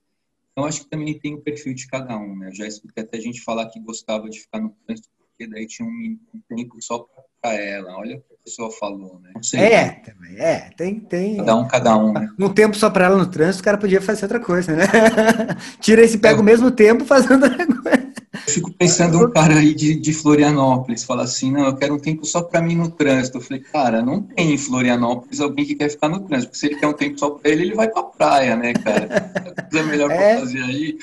Então, 0.52 0.66
acho 0.66 0.82
que 0.82 0.90
também 0.90 1.18
tem 1.18 1.36
o 1.36 1.42
perfil 1.42 1.74
de 1.74 1.88
cada 1.88 2.18
um, 2.18 2.36
né? 2.36 2.50
Eu 2.50 2.56
já 2.56 2.68
escutei 2.68 3.04
até 3.04 3.20
gente 3.20 3.42
falar 3.42 3.68
que 3.68 3.80
gostava 3.80 4.28
de 4.30 4.40
ficar 4.40 4.60
no 4.60 4.76
trânsito, 4.86 5.08
porque 5.30 5.48
daí 5.48 5.68
tinha 5.68 5.88
um, 5.88 6.20
um 6.34 6.42
tempo 6.50 6.76
só 6.82 7.06
para 7.42 7.54
ela. 7.54 7.96
Olha 7.96 8.18
o 8.18 8.22
que 8.22 8.34
a 8.34 8.44
pessoa 8.44 8.72
falou, 8.72 9.20
né? 9.20 9.34
Sei, 9.42 9.60
é, 9.60 9.70
né? 9.70 10.02
também, 10.04 10.38
é, 10.38 10.70
tem, 10.76 11.00
tem. 11.00 11.38
Cada 11.38 11.56
um, 11.56 11.68
cada 11.68 11.98
um, 11.98 12.12
né? 12.12 12.28
Um 12.40 12.52
tempo 12.52 12.76
só 12.76 12.90
para 12.90 13.06
ela 13.06 13.18
no 13.18 13.30
trânsito, 13.30 13.62
o 13.62 13.66
cara 13.66 13.78
podia 13.78 14.02
fazer 14.02 14.26
outra 14.26 14.40
coisa, 14.40 14.76
né? 14.76 14.86
Tira 15.80 16.02
esse 16.02 16.18
pega 16.18 16.40
é. 16.40 16.42
o 16.42 16.44
mesmo 16.44 16.72
tempo 16.72 17.06
fazendo 17.06 17.44
outra 17.44 17.68
coisa. 17.68 17.97
Eu 18.46 18.54
fico 18.54 18.72
pensando 18.72 19.18
um 19.20 19.32
cara 19.32 19.56
aí 19.56 19.74
de, 19.74 19.96
de 19.96 20.14
Florianópolis, 20.14 21.04
fala 21.04 21.24
assim, 21.24 21.52
não, 21.52 21.66
eu 21.66 21.76
quero 21.76 21.96
um 21.96 22.00
tempo 22.00 22.26
só 22.26 22.42
para 22.42 22.62
mim 22.62 22.76
no 22.76 22.90
trânsito. 22.90 23.38
Eu 23.38 23.42
falei, 23.42 23.64
cara, 23.64 24.02
não 24.02 24.22
tem 24.22 24.54
em 24.54 24.58
Florianópolis 24.58 25.40
alguém 25.40 25.66
que 25.66 25.76
quer 25.76 25.90
ficar 25.90 26.10
no 26.10 26.20
trânsito, 26.22 26.52
porque 26.52 26.60
se 26.60 26.66
ele 26.68 26.76
quer 26.76 26.88
um 26.88 26.94
tempo 26.94 27.20
só 27.20 27.32
para 27.32 27.52
ele, 27.52 27.64
ele 27.64 27.76
vai 27.76 27.90
para 27.90 28.04
praia, 28.04 28.56
né, 28.56 28.74
cara? 28.74 29.32
A 29.58 29.62
coisa 29.70 29.86
melhor 29.86 30.12
é. 30.12 30.36
para 30.36 30.40
fazer 30.42 30.62
aí. 30.62 30.98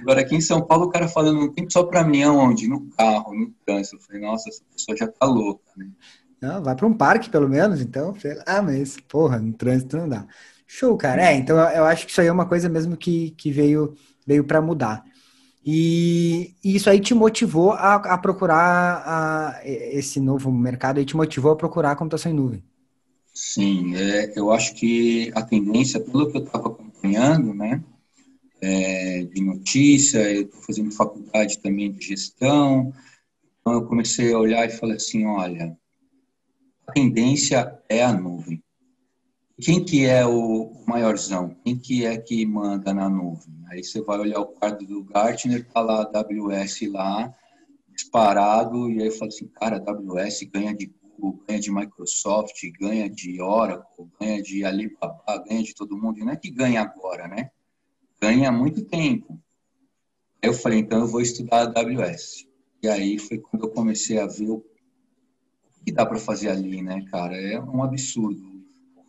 Agora, 0.00 0.20
aqui 0.20 0.34
em 0.34 0.40
São 0.40 0.60
Paulo, 0.60 0.86
o 0.86 0.90
cara 0.90 1.08
falando 1.08 1.40
um 1.40 1.52
tempo 1.52 1.72
só 1.72 1.84
para 1.84 2.04
mim, 2.04 2.22
aonde? 2.22 2.68
No 2.68 2.88
carro, 2.90 3.34
no 3.34 3.50
trânsito. 3.64 3.96
Eu 3.96 4.00
falei, 4.00 4.20
nossa, 4.20 4.48
essa 4.48 4.62
pessoa 4.72 4.96
já 4.96 5.06
tá 5.08 5.26
louca, 5.26 5.64
né? 5.76 5.86
Não, 6.40 6.62
vai 6.62 6.76
para 6.76 6.86
um 6.86 6.92
parque, 6.92 7.30
pelo 7.30 7.48
menos, 7.48 7.80
então. 7.80 8.14
Ah, 8.44 8.60
mas, 8.60 8.98
porra, 9.08 9.38
no 9.38 9.54
trânsito 9.54 9.96
não 9.96 10.08
dá. 10.08 10.26
Show, 10.66 10.96
cara. 10.96 11.30
É, 11.30 11.34
então 11.34 11.56
eu 11.70 11.84
acho 11.84 12.04
que 12.04 12.12
isso 12.12 12.20
aí 12.20 12.26
é 12.26 12.32
uma 12.32 12.46
coisa 12.46 12.68
mesmo 12.68 12.96
que, 12.96 13.30
que 13.30 13.50
veio, 13.50 13.94
veio 14.26 14.44
para 14.44 14.60
mudar. 14.60 15.04
E, 15.64 16.54
isso 16.62 16.90
aí 16.90 17.00
te 17.00 17.14
motivou 17.14 17.72
a, 17.72 17.94
a 17.94 18.18
procurar 18.18 19.02
a, 19.06 19.60
esse 19.64 20.20
novo 20.20 20.52
mercado 20.52 21.00
e 21.00 21.04
te 21.04 21.16
motivou 21.16 21.52
a 21.52 21.56
procurar 21.56 21.92
a 21.92 21.96
computação 21.96 22.30
em 22.30 22.34
nuvem. 22.34 22.62
Sim, 23.32 23.96
é, 23.96 24.32
eu 24.36 24.52
acho 24.52 24.74
que 24.74 25.32
a 25.34 25.42
tendência, 25.42 25.98
pelo 25.98 26.30
que 26.30 26.36
eu 26.36 26.44
estava 26.44 26.68
acompanhando, 26.68 27.54
né, 27.54 27.82
é, 28.60 29.24
de 29.24 29.42
notícia, 29.42 30.18
eu 30.30 30.42
estou 30.42 30.60
fazendo 30.62 30.90
faculdade 30.90 31.58
também 31.58 31.90
de 31.90 32.06
gestão, 32.06 32.92
então 33.60 33.72
eu 33.72 33.86
comecei 33.86 34.32
a 34.32 34.38
olhar 34.38 34.66
e 34.66 34.70
falei 34.70 34.96
assim, 34.96 35.26
olha, 35.26 35.76
a 36.86 36.92
tendência 36.92 37.78
é 37.88 38.04
a 38.04 38.12
nuvem. 38.12 38.63
Quem 39.60 39.84
que 39.84 40.04
é 40.04 40.26
o 40.26 40.72
maiorzão? 40.84 41.56
Quem 41.62 41.78
que 41.78 42.04
é 42.04 42.18
que 42.18 42.44
manda 42.44 42.92
na 42.92 43.08
nuvem? 43.08 43.54
Aí 43.68 43.84
você 43.84 44.00
vai 44.02 44.18
olhar 44.18 44.40
o 44.40 44.46
quadro 44.46 44.84
do 44.84 45.04
Gartner, 45.04 45.64
tá 45.68 45.80
lá 45.80 46.02
a 46.02 46.18
AWS 46.18 46.80
lá, 46.90 47.32
disparado, 47.88 48.90
e 48.90 49.00
aí 49.00 49.12
fala 49.12 49.28
assim, 49.28 49.46
cara, 49.46 49.76
a 49.76 49.90
AWS 49.90 50.42
ganha 50.52 50.74
de 50.74 50.92
Google, 51.16 51.44
ganha 51.46 51.60
de 51.60 51.70
Microsoft, 51.70 52.60
ganha 52.80 53.08
de 53.08 53.40
Oracle, 53.40 54.08
ganha 54.20 54.42
de 54.42 54.64
Alibaba, 54.64 55.44
ganha 55.48 55.62
de 55.62 55.72
todo 55.72 55.96
mundo. 55.96 56.18
E 56.18 56.24
não 56.24 56.32
é 56.32 56.36
que 56.36 56.50
ganha 56.50 56.82
agora, 56.82 57.28
né? 57.28 57.50
Ganha 58.20 58.48
há 58.48 58.52
muito 58.52 58.84
tempo. 58.84 59.40
Aí 60.42 60.50
eu 60.50 60.54
falei, 60.54 60.80
então 60.80 60.98
eu 60.98 61.06
vou 61.06 61.20
estudar 61.20 61.68
a 61.68 61.80
AWS. 61.80 62.48
E 62.82 62.88
aí 62.88 63.20
foi 63.20 63.38
quando 63.38 63.66
eu 63.66 63.70
comecei 63.70 64.18
a 64.18 64.26
ver 64.26 64.50
o 64.50 64.64
que 65.84 65.92
dá 65.92 66.04
para 66.04 66.18
fazer 66.18 66.48
ali, 66.48 66.82
né, 66.82 67.04
cara? 67.08 67.36
É 67.40 67.60
um 67.60 67.84
absurdo 67.84 68.53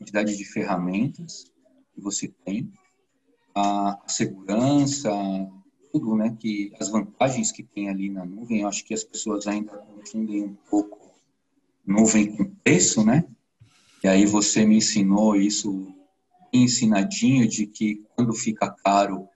quantidade 0.06 0.38
de 0.38 0.46
ferramentas 0.46 1.52
que 1.94 2.00
você 2.00 2.28
tem, 2.28 2.72
a 3.56 4.00
segurança, 4.06 5.10
tudo, 5.92 6.16
né? 6.16 6.36
Que 6.40 6.72
as 6.80 6.90
vantagens 6.90 7.52
que 7.52 7.64
tem 7.64 7.90
ali 7.90 8.10
na 8.10 8.24
nuvem, 8.24 8.62
eu 8.62 8.68
acho 8.68 8.86
que 8.86 8.94
as 8.94 9.04
pessoas 9.04 9.48
ainda 9.48 9.78
confundem 9.78 10.44
um 10.44 10.56
pouco 10.70 11.12
nuvem 11.86 12.36
com 12.36 12.46
preço, 12.64 13.04
né? 13.04 13.26
E 14.04 14.08
aí 14.08 14.26
você 14.26 14.66
me 14.66 14.78
ensinou 14.78 15.36
isso 15.36 15.92
ensinadinho 16.54 17.48
de 17.48 17.66
que 17.66 18.04
quando 18.16 18.34
fica 18.34 18.70
caro 18.70 19.28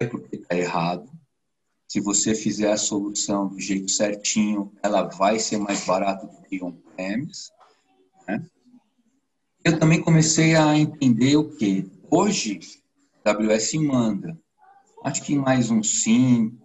é 0.00 0.06
porque 0.06 0.36
está 0.36 0.56
errado. 0.56 1.08
Se 1.86 2.00
você 2.00 2.34
fizer 2.34 2.72
a 2.72 2.76
solução 2.76 3.48
do 3.48 3.60
jeito 3.60 3.88
certinho, 3.90 4.72
ela 4.82 5.02
vai 5.02 5.38
ser 5.38 5.58
mais 5.58 5.86
barata 5.86 6.26
do 6.26 6.42
que 6.42 6.62
on-premise, 6.62 7.50
né? 8.26 8.44
Eu 9.66 9.80
também 9.80 10.00
comecei 10.00 10.54
a 10.54 10.78
entender 10.78 11.36
o 11.36 11.50
que 11.50 11.90
hoje 12.08 12.60
a 13.24 13.32
AWS 13.32 13.72
manda. 13.74 14.38
Acho 15.02 15.24
que 15.24 15.34
mais 15.34 15.72
uns 15.72 16.04
5, 16.04 16.56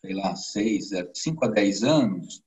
sei 0.00 0.14
lá, 0.14 0.34
6, 0.34 0.88
5 1.12 1.44
a 1.44 1.48
10 1.48 1.82
anos, 1.82 2.42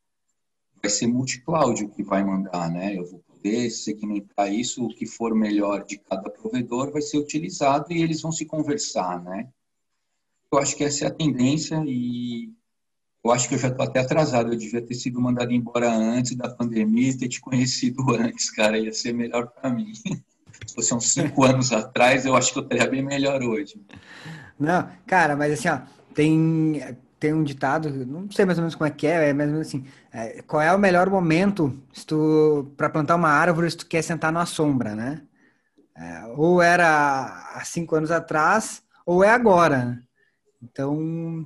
vai 0.82 0.90
ser 0.90 1.06
multi-cloud 1.06 1.84
o 1.84 1.90
que 1.90 2.02
vai 2.02 2.24
mandar, 2.24 2.72
né? 2.72 2.98
Eu 2.98 3.06
vou 3.06 3.20
poder 3.20 3.70
segmentar 3.70 4.52
isso, 4.52 4.84
o 4.84 4.90
que 4.90 5.06
for 5.06 5.36
melhor 5.36 5.86
de 5.86 6.00
cada 6.00 6.28
provedor 6.28 6.92
vai 6.92 7.04
ser 7.04 7.20
utilizado 7.20 7.94
e 7.94 8.02
eles 8.02 8.24
vão 8.24 8.32
se 8.32 8.46
conversar, 8.46 9.24
né? 9.24 9.48
Eu 10.52 10.58
acho 10.58 10.76
que 10.76 10.84
essa 10.84 11.06
é 11.06 11.08
a 11.08 11.14
tendência 11.14 11.84
e 11.86 12.52
eu 13.26 13.32
acho 13.32 13.50
que 13.50 13.56
eu 13.56 13.60
já 13.60 13.70
estou 13.70 13.84
até 13.84 14.00
atrasado. 14.00 14.54
Eu 14.54 14.58
devia 14.58 14.82
ter 14.82 14.94
sido 14.94 15.20
mandado 15.20 15.52
embora 15.52 15.92
antes 15.92 16.36
da 16.36 16.48
pandemia 16.48 17.10
e 17.10 17.18
ter 17.18 17.28
te 17.28 17.42
conhecido 17.42 18.04
antes, 18.14 18.52
cara. 18.52 18.78
Ia 18.78 18.94
ser 18.94 19.14
melhor 19.14 19.48
para 19.48 19.70
mim. 19.70 19.92
Se 20.68 20.74
fosse 20.74 20.94
uns 20.94 21.12
cinco 21.12 21.44
anos 21.44 21.72
atrás, 21.72 22.26
eu 22.26 22.36
acho 22.36 22.54
que 22.54 22.60
eu 22.60 22.64
estaria 22.64 22.88
bem 22.88 23.04
melhor 23.04 23.42
hoje. 23.42 23.82
Não, 24.60 24.88
cara, 25.06 25.36
mas 25.36 25.54
assim, 25.54 25.68
ó, 25.68 25.80
tem, 26.14 26.82
tem 27.20 27.34
um 27.34 27.44
ditado, 27.44 27.90
não 28.06 28.32
sei 28.32 28.46
mais 28.46 28.58
ou 28.58 28.62
menos 28.62 28.76
como 28.76 28.88
é 28.88 28.92
que 28.92 29.06
é, 29.06 29.30
é 29.30 29.34
mais 29.34 29.50
ou 29.50 29.54
menos 29.56 29.68
assim, 29.68 29.84
é, 30.14 30.42
qual 30.44 30.62
é 30.62 30.74
o 30.74 30.80
melhor 30.80 31.10
momento 31.10 31.78
para 32.78 32.90
plantar 32.90 33.16
uma 33.16 33.30
árvore 33.30 33.70
se 33.70 33.78
tu 33.78 33.86
quer 33.86 34.02
sentar 34.02 34.32
na 34.32 34.46
sombra, 34.46 34.96
né? 34.96 35.22
É, 35.98 36.26
ou 36.38 36.62
era 36.62 37.52
há 37.54 37.62
cinco 37.66 37.96
anos 37.96 38.12
atrás, 38.12 38.82
ou 39.06 39.24
é 39.24 39.30
agora. 39.30 39.86
Né? 39.86 40.02
Então, 40.62 41.46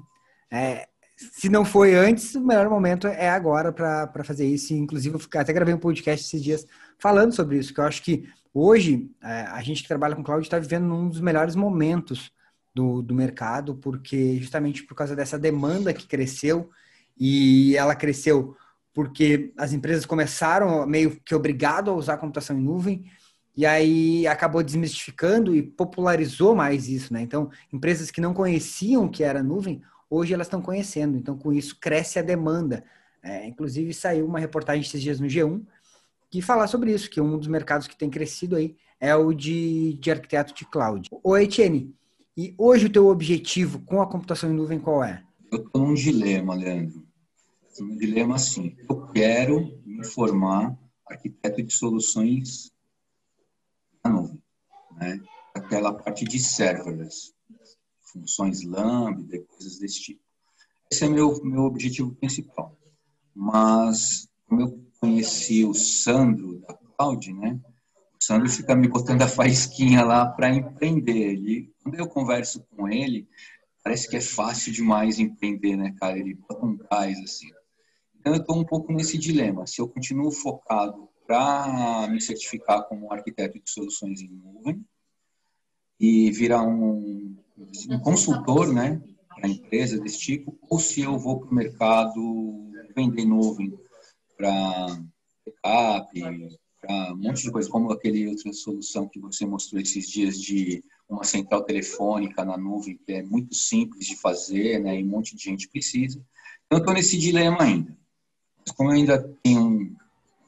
é, 0.52 0.88
se 1.34 1.50
não 1.50 1.66
foi 1.66 1.96
antes, 1.96 2.34
o 2.36 2.46
melhor 2.46 2.70
momento 2.70 3.06
é 3.06 3.30
agora 3.30 3.74
para 3.74 4.24
fazer 4.24 4.48
isso. 4.48 4.74
Inclusive, 4.74 5.16
eu 5.16 5.40
até 5.40 5.52
gravei 5.52 5.74
um 5.74 5.80
podcast 5.80 6.26
esses 6.26 6.42
dias 6.42 6.66
falando 6.98 7.34
sobre 7.34 7.58
isso, 7.58 7.74
que 7.74 7.80
eu 7.80 7.84
acho 7.84 8.02
que 8.02 8.28
hoje 8.54 9.12
é, 9.22 9.42
a 9.42 9.62
gente 9.62 9.82
que 9.82 9.88
trabalha 9.88 10.16
com 10.16 10.24
cloud 10.24 10.44
está 10.44 10.58
vivendo 10.58 10.94
um 10.94 11.10
dos 11.10 11.20
melhores 11.20 11.56
momentos 11.56 12.32
do, 12.74 13.02
do 13.02 13.14
mercado, 13.14 13.76
porque 13.76 14.38
justamente 14.38 14.84
por 14.84 14.96
causa 14.96 15.16
dessa 15.16 15.38
demanda 15.38 15.94
que 15.94 16.08
cresceu, 16.08 16.70
e 17.18 17.76
ela 17.76 17.96
cresceu 17.96 18.56
porque 18.94 19.54
as 19.58 19.74
empresas 19.74 20.06
começaram 20.06 20.86
meio 20.86 21.20
que 21.24 21.36
obrigado 21.36 21.92
a 21.92 21.94
usar 21.94 22.14
a 22.14 22.18
computação 22.18 22.58
em 22.58 22.64
nuvem, 22.64 23.06
e 23.56 23.66
aí 23.66 24.26
acabou 24.26 24.64
desmistificando 24.64 25.54
e 25.54 25.62
popularizou 25.62 26.56
mais 26.56 26.88
isso, 26.88 27.12
né? 27.12 27.22
Então, 27.22 27.50
empresas 27.74 28.10
que 28.10 28.22
não 28.22 28.34
conheciam 28.34 29.10
que 29.10 29.22
era 29.22 29.44
nuvem, 29.44 29.82
hoje 30.10 30.34
elas 30.34 30.48
estão 30.48 30.62
conhecendo. 30.62 31.18
Então, 31.18 31.38
com 31.38 31.54
isso, 31.54 31.78
cresce 31.80 32.20
a 32.20 32.22
demanda. 32.22 32.84
É, 33.22 33.46
inclusive, 33.46 33.94
saiu 33.94 34.26
uma 34.26 34.40
reportagem 34.40 34.82
esses 34.82 35.02
dias 35.02 35.20
no 35.20 35.28
G1 35.28 35.62
que 36.30 36.42
fala 36.42 36.68
sobre 36.68 36.94
isso, 36.94 37.10
que 37.10 37.20
um 37.20 37.38
dos 37.38 37.48
mercados 37.48 37.88
que 37.88 37.98
tem 37.98 38.10
crescido 38.10 38.56
aí 38.56 38.76
é 39.00 39.16
o 39.16 39.34
de, 39.34 39.94
de 39.94 40.12
arquiteto 40.12 40.54
de 40.54 40.66
cloud. 40.66 41.10
Ô, 41.24 41.36
Etienne, 41.38 41.94
e 42.38 42.54
hoje 42.58 42.86
o 42.86 42.92
teu 42.92 43.08
objetivo 43.08 43.80
com 43.80 44.02
a 44.02 44.08
computação 44.08 44.52
em 44.52 44.54
nuvem 44.54 44.80
qual 44.80 45.04
é? 45.04 45.24
Eu 45.52 45.60
estou 45.60 45.88
num 45.88 45.94
dilema, 45.94 46.54
Leandro. 46.54 47.04
Num 47.80 47.98
dilema 47.98 48.36
assim. 48.36 48.78
Eu 48.88 49.08
quero 49.08 49.82
me 49.86 50.06
formar 50.06 50.78
arquiteto 51.08 51.64
de 51.64 51.74
soluções 51.74 52.72
na 54.04 54.12
nuvem, 54.12 54.42
né? 54.98 55.20
Aquela 55.56 55.92
parte 55.92 56.26
de 56.26 56.40
serverless 56.40 57.34
funções 58.12 58.64
lambda 58.64 59.36
e 59.36 59.44
coisas 59.44 59.80
desse 59.80 60.02
tipo. 60.02 60.22
Esse 60.92 61.06
é 61.06 61.10
meu 61.10 61.44
meu 61.44 61.64
objetivo 61.64 62.14
principal. 62.16 62.78
Mas 63.36 64.28
como 64.48 64.62
eu 64.62 64.86
conheci 65.00 65.64
o 65.64 65.74
Sandro 65.74 66.60
da 66.60 66.74
Cloud, 66.74 67.34
né? 67.34 67.60
O 68.20 68.24
Sandro 68.24 68.50
fica 68.50 68.76
me 68.76 68.88
botando 68.88 69.22
a 69.22 69.28
faísquinha 69.28 70.04
lá 70.04 70.26
para 70.26 70.50
empreender. 70.50 71.36
E 71.36 71.74
quando 71.82 71.96
eu 71.96 72.08
converso 72.08 72.66
com 72.76 72.90
ele, 72.90 73.28
parece 73.84 74.10
que 74.10 74.18
é 74.18 74.22
fácil 74.22 74.74
demais 74.74 75.20
empreender, 75.20 75.78
né, 75.78 75.96
cara? 76.00 76.18
Ele 76.18 76.36
bota 76.36 76.66
um 76.66 76.78
gás 76.78 77.18
assim. 77.20 77.48
Então, 78.20 78.34
eu 78.34 78.42
estou 78.42 78.60
um 78.60 78.66
pouco 78.66 78.92
nesse 78.92 79.18
dilema. 79.18 79.66
Se 79.66 79.80
eu 79.80 79.88
continuo 79.88 80.32
focado 80.32 81.08
para 81.26 82.08
me 82.10 82.20
certificar 82.20 82.88
como 82.88 83.12
arquiteto 83.14 83.60
de 83.60 83.70
soluções 83.70 84.20
em 84.22 84.30
nuvem 84.30 84.84
e 86.00 86.32
virar 86.32 86.64
um, 86.64 87.29
um 87.90 88.00
consultor, 88.00 88.72
né, 88.74 89.02
para 89.36 89.50
empresa 89.50 90.00
desse 90.00 90.20
tipo, 90.20 90.58
ou 90.70 90.80
se 90.80 91.02
eu 91.02 91.18
vou 91.18 91.40
para 91.40 91.50
o 91.50 91.56
mercado 91.56 92.72
vender 92.96 93.26
nuvem 93.26 93.74
para 94.38 95.02
backup, 95.46 96.22
para 96.82 97.14
um 97.14 97.18
monte 97.18 97.44
de 97.44 97.52
coisa, 97.52 97.70
como 97.70 97.92
aquele 97.92 98.28
outra 98.28 98.54
solução 98.54 99.08
que 99.08 99.20
você 99.20 99.46
mostrou 99.46 99.82
esses 99.82 100.10
dias 100.10 100.40
de 100.40 100.84
uma 101.10 101.24
central 101.24 101.64
telefônica 101.64 102.46
na 102.46 102.58
nuvem, 102.58 102.98
que 103.06 103.14
é 103.14 103.24
muito 103.24 103.56
simples 103.56 104.06
de 104.06 104.16
fazer, 104.16 104.80
né, 104.80 105.00
e 105.00 105.04
um 105.04 105.08
monte 105.08 105.36
de 105.36 105.44
gente 105.44 105.68
precisa. 105.68 106.22
Então, 106.66 106.78
eu 106.78 106.80
estou 106.80 106.94
nesse 106.94 107.18
dilema 107.18 107.64
ainda. 107.64 107.98
Mas 108.60 108.76
como 108.76 108.90
eu 108.92 108.96
ainda 108.96 109.36
tenho 109.42 109.62
um 109.62 109.96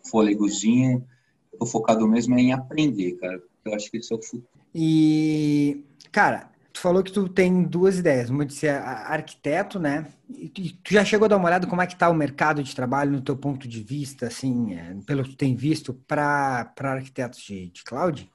fôlegozinho, 0.07 1.05
estou 1.51 1.67
focado 1.67 2.07
mesmo 2.07 2.37
em 2.37 2.53
aprender, 2.53 3.13
cara. 3.13 3.41
Eu 3.65 3.73
acho 3.73 3.89
que 3.89 3.97
esse 3.97 4.13
é 4.13 4.15
o 4.15 4.21
futuro. 4.21 4.47
E, 4.73 5.83
cara, 6.11 6.50
tu 6.71 6.79
falou 6.79 7.03
que 7.03 7.11
tu 7.11 7.27
tem 7.27 7.63
duas 7.63 7.99
ideias, 7.99 8.29
uma 8.29 8.45
de 8.45 8.53
ser 8.53 8.69
arquiteto, 8.69 9.79
né? 9.79 10.07
E 10.29 10.71
tu 10.83 10.93
já 10.93 11.03
chegou 11.03 11.25
a 11.25 11.27
dar 11.27 11.37
uma 11.37 11.47
olhada 11.47 11.67
como 11.67 11.81
é 11.81 11.87
que 11.87 11.93
está 11.93 12.09
o 12.09 12.13
mercado 12.13 12.63
de 12.63 12.75
trabalho 12.75 13.11
no 13.11 13.21
teu 13.21 13.35
ponto 13.35 13.67
de 13.67 13.83
vista, 13.83 14.27
assim, 14.27 14.73
é, 14.73 14.95
pelo 15.05 15.23
que 15.23 15.31
tu 15.31 15.37
tem 15.37 15.55
visto 15.55 15.93
para 16.07 16.73
arquitetos 16.77 17.39
de, 17.41 17.69
de 17.69 17.83
cloud? 17.83 18.29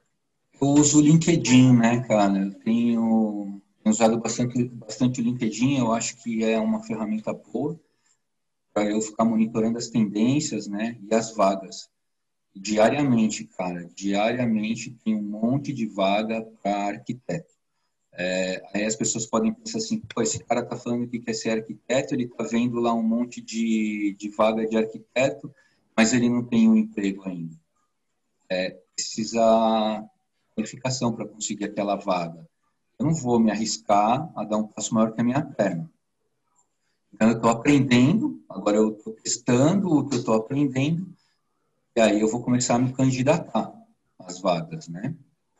Eu 0.59 0.67
uso 0.69 0.99
o 0.99 1.01
LinkedIn, 1.01 1.75
né, 1.75 2.01
cara? 2.07 2.37
Eu 2.37 2.53
tenho 2.53 3.61
usado 3.85 4.19
bastante, 4.19 4.65
bastante 4.65 5.21
o 5.21 5.23
LinkedIn, 5.23 5.77
eu 5.77 5.91
acho 5.93 6.17
que 6.17 6.43
é 6.43 6.59
uma 6.59 6.83
ferramenta 6.83 7.33
boa 7.33 7.79
para 8.73 8.91
eu 8.91 9.01
ficar 9.01 9.25
monitorando 9.25 9.77
as 9.77 9.87
tendências, 9.87 10.67
né, 10.67 10.99
e 11.01 11.15
as 11.15 11.35
vagas. 11.35 11.89
Diariamente, 12.55 13.45
cara, 13.45 13.89
diariamente 13.95 14.91
tem 15.03 15.15
um 15.15 15.23
monte 15.23 15.73
de 15.73 15.87
vaga 15.87 16.43
para 16.61 16.87
arquiteto. 16.87 17.56
É, 18.19 18.63
aí 18.73 18.83
as 18.83 18.95
pessoas 18.95 19.27
podem 19.27 19.53
pensar 19.53 19.77
assim, 19.77 19.99
pô, 19.99 20.23
esse 20.23 20.43
cara 20.43 20.65
tá 20.65 20.75
falando 20.75 21.07
que 21.07 21.19
quer 21.19 21.33
ser 21.33 21.51
arquiteto, 21.51 22.15
ele 22.15 22.27
tá 22.27 22.43
vendo 22.45 22.79
lá 22.79 22.91
um 22.91 23.03
monte 23.03 23.39
de, 23.39 24.15
de 24.17 24.29
vaga 24.29 24.65
de 24.65 24.75
arquiteto, 24.75 25.53
mas 25.95 26.13
ele 26.13 26.27
não 26.27 26.43
tem 26.43 26.67
um 26.67 26.75
emprego 26.75 27.29
ainda. 27.29 27.55
É, 28.49 28.75
precisa 28.95 30.03
qualificação 30.55 31.13
para 31.13 31.27
conseguir 31.27 31.65
aquela 31.65 31.95
vaga. 31.95 32.49
Eu 32.97 33.05
não 33.05 33.13
vou 33.13 33.39
me 33.39 33.51
arriscar 33.51 34.31
a 34.35 34.43
dar 34.43 34.57
um 34.57 34.67
passo 34.67 34.95
maior 34.95 35.13
que 35.13 35.21
a 35.21 35.23
minha 35.23 35.43
perna. 35.43 35.87
Então, 37.13 37.29
eu 37.29 37.35
estou 37.35 37.51
aprendendo, 37.51 38.43
agora 38.49 38.77
eu 38.77 38.97
estou 38.97 39.13
testando 39.13 39.89
o 39.89 40.09
que 40.09 40.15
eu 40.15 40.19
estou 40.19 40.33
aprendendo, 40.33 41.07
e 41.95 42.01
aí 42.01 42.19
eu 42.19 42.27
vou 42.27 42.41
começar 42.41 42.75
a 42.75 42.79
me 42.79 42.91
candidatar 42.91 43.71
às 44.19 44.39
vagas, 44.39 44.87
né? 44.87 45.15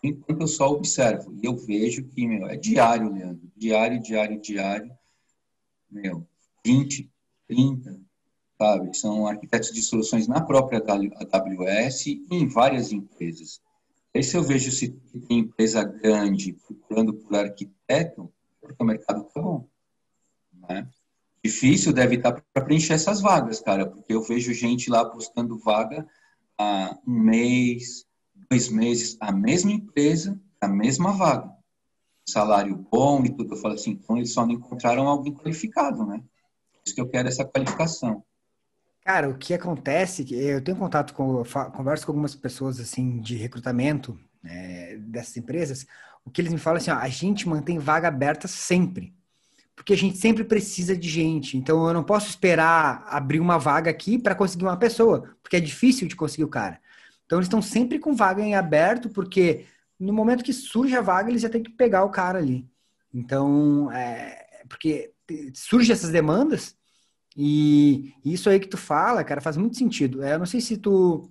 Enquanto 0.07 0.41
eu 0.41 0.47
só 0.47 0.71
observo, 0.71 1.33
e 1.41 1.45
eu 1.45 1.55
vejo 1.55 2.03
que, 2.05 2.27
meu, 2.27 2.47
é 2.47 2.55
diário, 2.55 3.11
Leandro, 3.11 3.51
diário, 3.55 4.01
diário, 4.01 4.39
diário, 4.39 4.91
meu, 5.89 6.27
20, 6.65 7.09
30, 7.47 7.99
sabe? 8.57 8.97
São 8.97 9.27
arquitetos 9.27 9.71
de 9.71 9.81
soluções 9.81 10.27
na 10.27 10.41
própria 10.41 10.79
AWS 10.79 12.07
e 12.07 12.25
em 12.31 12.47
várias 12.47 12.91
empresas. 12.91 13.61
Aí 14.15 14.23
se 14.23 14.35
eu 14.35 14.43
vejo 14.43 14.71
se 14.71 14.89
tem 15.27 15.39
empresa 15.39 15.83
grande 15.83 16.53
procurando 16.53 17.13
por 17.13 17.35
arquiteto, 17.35 18.33
porque 18.59 18.81
o 18.81 18.85
mercado 18.85 19.27
está 19.27 19.41
bom. 19.41 19.67
Né? 20.67 20.89
Difícil 21.43 21.93
deve 21.93 22.15
estar 22.15 22.31
tá 22.31 22.43
para 22.53 22.65
preencher 22.65 22.93
essas 22.93 23.21
vagas, 23.21 23.59
cara, 23.59 23.85
porque 23.85 24.13
eu 24.13 24.23
vejo 24.23 24.53
gente 24.53 24.89
lá 24.89 25.05
postando 25.05 25.59
vaga 25.59 26.07
há 26.57 26.97
um 27.05 27.19
mês, 27.19 28.06
dois 28.49 28.69
meses, 28.69 29.17
a 29.19 29.31
mesma 29.31 29.71
empresa, 29.71 30.39
a 30.61 30.67
mesma 30.67 31.11
vaga. 31.11 31.51
Salário 32.27 32.75
bom 32.91 33.23
e 33.23 33.29
tudo. 33.29 33.53
Eu 33.53 33.57
falo 33.57 33.73
assim, 33.73 33.91
então 33.91 34.17
eles 34.17 34.33
só 34.33 34.45
não 34.45 34.53
encontraram 34.53 35.07
alguém 35.07 35.33
qualificado, 35.33 36.05
né? 36.05 36.17
Por 36.73 36.81
isso 36.85 36.95
que 36.95 37.01
eu 37.01 37.09
quero 37.09 37.27
essa 37.27 37.45
qualificação. 37.45 38.23
Cara, 39.07 39.29
o 39.29 39.37
que 39.37 39.53
acontece, 39.53 40.25
eu 40.33 40.61
tenho 40.61 40.77
contato 40.77 41.13
com, 41.13 41.41
converso 41.73 42.05
com 42.05 42.11
algumas 42.11 42.35
pessoas 42.35 42.77
assim 42.77 43.21
de 43.21 43.37
recrutamento 43.37 44.19
é, 44.43 44.97
dessas 44.97 45.37
empresas, 45.37 45.87
o 46.25 46.29
que 46.29 46.41
eles 46.41 46.51
me 46.51 46.59
falam 46.59 46.77
assim, 46.77 46.91
ó, 46.91 46.95
a 46.95 47.07
gente 47.07 47.47
mantém 47.47 47.79
vaga 47.79 48.09
aberta 48.09 48.49
sempre, 48.49 49.15
porque 49.73 49.93
a 49.93 49.97
gente 49.97 50.17
sempre 50.17 50.43
precisa 50.43 50.95
de 50.97 51.07
gente. 51.07 51.55
Então 51.55 51.87
eu 51.87 51.93
não 51.93 52.03
posso 52.03 52.27
esperar 52.27 53.05
abrir 53.07 53.39
uma 53.39 53.57
vaga 53.57 53.89
aqui 53.89 54.19
para 54.19 54.35
conseguir 54.35 54.65
uma 54.65 54.75
pessoa, 54.75 55.37
porque 55.41 55.55
é 55.55 55.61
difícil 55.61 56.05
de 56.05 56.15
conseguir 56.15 56.43
o 56.43 56.49
cara. 56.49 56.81
Então 57.27 57.37
eles 57.37 57.47
estão 57.47 57.61
sempre 57.61 57.99
com 57.99 58.15
vaga 58.15 58.41
em 58.41 58.55
aberto, 58.55 59.09
porque 59.09 59.65
no 59.99 60.13
momento 60.13 60.43
que 60.43 60.53
surge 60.53 60.95
a 60.95 61.01
vaga 61.01 61.29
eles 61.29 61.41
já 61.41 61.49
têm 61.49 61.61
que 61.61 61.71
pegar 61.71 62.03
o 62.05 62.09
cara 62.09 62.39
ali. 62.39 62.67
Então, 63.13 63.91
é, 63.91 64.63
porque 64.69 65.13
surgem 65.53 65.93
essas 65.93 66.09
demandas 66.09 66.75
e 67.35 68.13
isso 68.25 68.49
aí 68.49 68.59
que 68.59 68.67
tu 68.67 68.77
fala, 68.77 69.23
cara, 69.23 69.41
faz 69.41 69.57
muito 69.57 69.77
sentido. 69.77 70.23
É, 70.23 70.33
eu 70.33 70.39
não 70.39 70.45
sei 70.45 70.61
se 70.61 70.77
tu, 70.77 71.29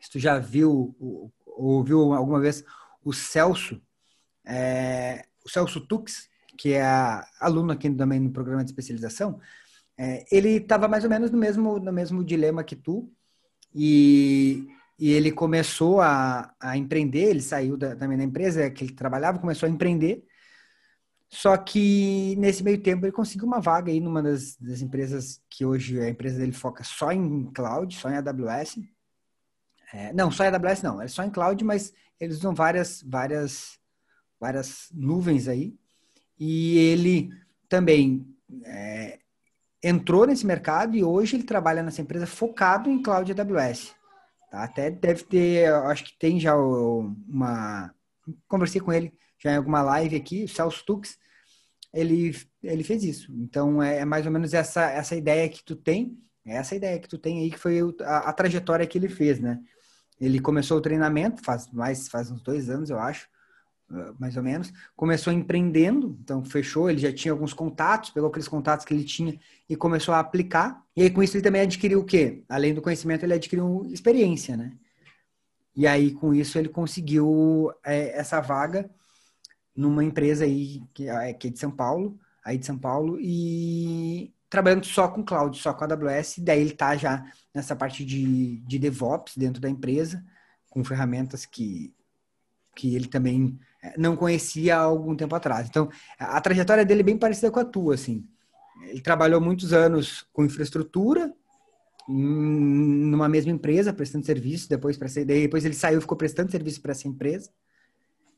se 0.00 0.10
tu 0.10 0.18
já 0.18 0.38
viu 0.38 0.96
ou 0.98 1.32
ouviu 1.44 2.14
alguma 2.14 2.40
vez 2.40 2.64
o 3.04 3.12
Celso, 3.12 3.80
é, 4.46 5.26
o 5.44 5.50
Celso 5.50 5.80
Tux, 5.80 6.28
que 6.56 6.72
é 6.72 6.84
aluno 7.38 7.72
aqui 7.72 7.90
também 7.90 8.18
no 8.18 8.32
programa 8.32 8.64
de 8.64 8.70
especialização, 8.70 9.40
é, 9.96 10.24
ele 10.30 10.50
estava 10.50 10.88
mais 10.88 11.04
ou 11.04 11.10
menos 11.10 11.30
no 11.30 11.38
mesmo, 11.38 11.78
no 11.78 11.92
mesmo 11.92 12.24
dilema 12.24 12.64
que 12.64 12.76
tu, 12.76 13.12
e, 13.74 14.66
e 14.98 15.12
ele 15.12 15.30
começou 15.30 16.00
a, 16.00 16.52
a 16.58 16.76
empreender, 16.76 17.30
ele 17.30 17.40
saiu 17.40 17.76
da, 17.76 17.94
também 17.94 18.18
da 18.18 18.24
empresa 18.24 18.68
que 18.70 18.84
ele 18.84 18.94
trabalhava, 18.94 19.38
começou 19.38 19.68
a 19.68 19.70
empreender, 19.70 20.24
só 21.30 21.56
que 21.56 22.34
nesse 22.38 22.64
meio 22.64 22.82
tempo 22.82 23.04
ele 23.04 23.12
conseguiu 23.12 23.46
uma 23.46 23.60
vaga 23.60 23.92
aí 23.92 24.00
numa 24.00 24.22
das, 24.22 24.56
das, 24.56 24.80
empresas 24.80 25.42
que 25.48 25.64
hoje 25.64 26.00
a 26.00 26.08
empresa 26.08 26.38
dele 26.38 26.52
foca 26.52 26.82
só 26.82 27.12
em 27.12 27.44
cloud, 27.52 27.94
só 27.94 28.08
em 28.08 28.16
AWS. 28.16 28.80
É, 29.92 30.12
não, 30.12 30.30
só 30.30 30.44
em 30.44 30.48
AWS 30.48 30.82
não, 30.82 31.00
é 31.02 31.06
só 31.08 31.22
em 31.22 31.30
cloud, 31.30 31.62
mas 31.64 31.92
eles 32.18 32.38
usam 32.38 32.54
várias, 32.54 33.02
várias, 33.02 33.78
várias 34.40 34.88
nuvens 34.92 35.48
aí. 35.48 35.78
E 36.38 36.78
ele 36.78 37.30
também 37.68 38.26
é, 38.64 39.18
entrou 39.82 40.26
nesse 40.26 40.46
mercado 40.46 40.96
e 40.96 41.04
hoje 41.04 41.36
ele 41.36 41.44
trabalha 41.44 41.82
nessa 41.82 42.00
empresa 42.00 42.26
focado 42.26 42.88
em 42.88 43.02
cloud 43.02 43.32
AWS. 43.32 43.97
Tá? 44.50 44.64
Até 44.64 44.90
deve 44.90 45.24
ter, 45.24 45.72
acho 45.72 46.04
que 46.04 46.18
tem 46.18 46.40
já 46.40 46.56
uma. 46.56 47.92
Conversei 48.46 48.80
com 48.80 48.92
ele 48.92 49.12
já 49.38 49.52
em 49.52 49.56
alguma 49.56 49.82
live 49.82 50.16
aqui, 50.16 50.44
o 50.44 50.48
Celso 50.48 50.84
Tux, 50.84 51.16
ele, 51.92 52.36
ele 52.62 52.82
fez 52.82 53.04
isso. 53.04 53.32
Então, 53.32 53.82
é, 53.82 53.98
é, 53.98 54.04
mais 54.04 54.26
ou 54.26 54.32
menos 54.32 54.52
essa, 54.52 54.90
essa 54.90 55.14
ideia 55.14 55.48
que 55.48 55.64
tu 55.64 55.76
tem, 55.76 56.18
é 56.44 56.56
essa 56.56 56.74
ideia 56.74 56.98
que 56.98 57.08
tu 57.08 57.18
tem 57.18 57.40
aí, 57.40 57.50
que 57.50 57.58
foi 57.58 57.80
a, 58.02 58.18
a, 58.18 58.32
trajetória 58.32 58.86
que 58.86 58.98
ele 58.98 59.08
fez, 59.08 59.38
né? 59.38 59.60
Ele 60.20 60.40
começou 60.40 60.78
o 60.78 60.80
treinamento, 60.80 61.42
faz 61.44 61.70
mais, 61.72 62.08
faz 62.08 62.30
uns 62.30 62.42
dois 62.42 62.68
anos, 62.68 62.90
eu 62.90 62.98
acho, 62.98 63.28
mais 64.18 64.36
ou 64.36 64.42
menos. 64.42 64.72
Começou 64.94 65.32
empreendendo, 65.32 66.16
então 66.22 66.44
fechou, 66.44 66.90
ele 66.90 66.98
já 66.98 67.12
tinha 67.12 67.32
alguns 67.32 67.52
contatos, 67.52 68.10
pegou 68.10 68.28
aqueles 68.28 68.48
contatos 68.48 68.84
que 68.84 68.92
ele 68.92 69.04
tinha 69.04 69.38
e 69.68 69.76
começou 69.76 70.14
a 70.14 70.20
aplicar. 70.20 70.82
E 70.96 71.02
aí, 71.02 71.10
com 71.10 71.22
isso, 71.22 71.36
ele 71.36 71.44
também 71.44 71.62
adquiriu 71.62 72.00
o 72.00 72.04
quê? 72.04 72.44
Além 72.48 72.74
do 72.74 72.82
conhecimento, 72.82 73.24
ele 73.24 73.34
adquiriu 73.34 73.86
experiência, 73.90 74.56
né? 74.56 74.72
E 75.74 75.86
aí, 75.86 76.12
com 76.12 76.34
isso, 76.34 76.58
ele 76.58 76.68
conseguiu 76.68 77.72
é, 77.84 78.18
essa 78.18 78.40
vaga 78.40 78.90
numa 79.76 80.02
empresa 80.04 80.44
aí 80.44 80.82
que 80.92 81.08
é, 81.08 81.32
que 81.32 81.48
é 81.48 81.50
de 81.50 81.58
São 81.58 81.70
Paulo, 81.70 82.18
aí 82.44 82.58
de 82.58 82.66
São 82.66 82.76
Paulo, 82.76 83.18
e 83.20 84.34
trabalhando 84.50 84.84
só 84.84 85.08
com 85.08 85.24
cloud, 85.24 85.56
só 85.56 85.72
com 85.72 85.84
AWS, 85.84 86.40
daí 86.40 86.60
ele 86.60 86.72
tá 86.72 86.96
já 86.96 87.24
nessa 87.54 87.76
parte 87.76 88.04
de, 88.04 88.56
de 88.58 88.78
DevOps 88.78 89.36
dentro 89.36 89.60
da 89.60 89.68
empresa, 89.68 90.24
com 90.68 90.82
ferramentas 90.82 91.46
que, 91.46 91.94
que 92.74 92.94
ele 92.94 93.06
também 93.06 93.58
não 93.96 94.16
conhecia 94.16 94.76
há 94.76 94.80
algum 94.80 95.14
tempo 95.14 95.34
atrás. 95.34 95.68
Então, 95.68 95.88
a 96.18 96.40
trajetória 96.40 96.84
dele 96.84 97.00
é 97.00 97.04
bem 97.04 97.18
parecida 97.18 97.50
com 97.50 97.60
a 97.60 97.64
tua, 97.64 97.94
assim. 97.94 98.26
Ele 98.82 99.00
trabalhou 99.00 99.40
muitos 99.40 99.72
anos 99.72 100.26
com 100.32 100.44
infraestrutura, 100.44 101.32
numa 102.08 103.28
mesma 103.28 103.52
empresa, 103.52 103.92
prestando 103.92 104.24
serviço, 104.24 104.68
depois, 104.68 104.96
para 104.96 105.08
depois 105.24 105.64
ele 105.64 105.74
saiu 105.74 106.00
ficou 106.00 106.16
prestando 106.16 106.50
serviço 106.50 106.80
para 106.80 106.92
essa 106.92 107.06
empresa, 107.06 107.50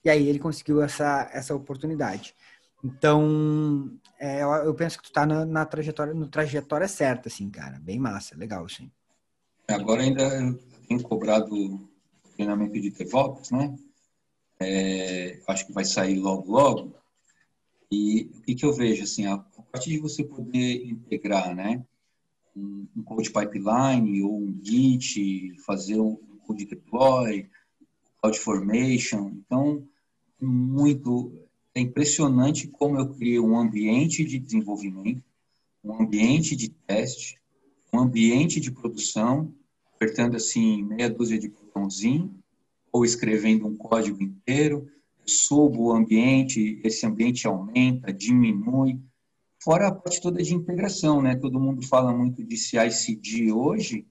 e 0.04 0.10
aí 0.10 0.28
ele 0.28 0.38
conseguiu 0.38 0.82
essa, 0.82 1.30
essa 1.32 1.54
oportunidade. 1.54 2.34
Então, 2.82 3.92
é, 4.18 4.42
eu, 4.42 4.74
penso 4.74 4.98
que 4.98 5.04
tu 5.04 5.12
tá 5.12 5.26
na, 5.26 5.44
na, 5.44 5.66
trajetória, 5.66 6.14
no 6.14 6.26
trajetória 6.26 6.88
certa, 6.88 7.28
assim, 7.28 7.50
cara. 7.50 7.78
Bem 7.78 7.98
massa, 7.98 8.36
legal, 8.36 8.66
sim. 8.68 8.90
Agora 9.68 10.02
ainda 10.02 10.58
tenho 10.88 11.02
cobrado 11.02 11.88
treinamento 12.34 12.72
de 12.72 12.90
DevOps, 12.90 13.50
né? 13.50 13.76
É, 14.60 15.40
acho 15.48 15.66
que 15.66 15.72
vai 15.72 15.84
sair 15.84 16.18
logo, 16.18 16.50
logo. 16.50 16.94
E 17.90 18.30
o 18.34 18.42
que, 18.42 18.54
que 18.54 18.64
eu 18.64 18.72
vejo, 18.72 19.02
assim, 19.02 19.26
a, 19.26 19.38
partir 19.38 19.90
de 19.90 19.98
você 19.98 20.22
poder 20.22 20.86
integrar, 20.86 21.54
né? 21.54 21.84
um, 22.56 22.86
um 22.96 23.02
code 23.02 23.30
pipeline 23.30 24.22
ou 24.22 24.38
um 24.38 24.60
Git, 24.62 25.54
fazer 25.64 25.98
um 26.00 26.16
code 26.46 26.66
deploy, 26.66 27.48
cloud 28.20 28.38
formation. 28.38 29.32
Então, 29.34 29.86
muito 30.40 31.32
é 31.74 31.80
impressionante 31.80 32.66
como 32.66 32.98
eu 32.98 33.14
criei 33.14 33.38
um 33.38 33.56
ambiente 33.56 34.24
de 34.24 34.38
desenvolvimento, 34.38 35.22
um 35.84 36.02
ambiente 36.02 36.56
de 36.56 36.68
teste, 36.68 37.38
um 37.92 38.00
ambiente 38.00 38.60
de 38.60 38.70
produção, 38.70 39.54
apertando 39.94 40.36
assim 40.36 40.82
meia 40.82 41.08
dúzia 41.08 41.38
de 41.38 41.48
botãozinho 41.48 42.39
ou 42.92 43.04
escrevendo 43.04 43.66
um 43.66 43.76
código 43.76 44.22
inteiro. 44.22 44.88
subo 45.24 45.88
o 45.88 45.92
ambiente, 45.92 46.80
esse 46.82 47.06
ambiente 47.06 47.46
aumenta, 47.46 48.12
diminui. 48.12 48.98
Fora 49.62 49.88
a 49.88 49.92
parte 49.94 50.20
toda 50.20 50.42
de 50.42 50.54
integração, 50.54 51.22
né? 51.22 51.36
Todo 51.36 51.60
mundo 51.60 51.86
fala 51.86 52.12
muito 52.12 52.42
de 52.42 52.56
CI/CD 52.56 53.52
hoje 53.52 54.06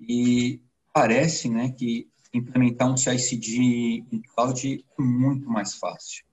e 0.00 0.60
parece, 0.92 1.48
né, 1.48 1.70
que 1.70 2.08
implementar 2.34 2.90
um 2.90 2.96
CI/CD 2.96 4.04
em 4.10 4.22
cloud 4.34 4.84
é 4.98 5.02
muito 5.02 5.48
mais 5.48 5.74
fácil, 5.74 6.24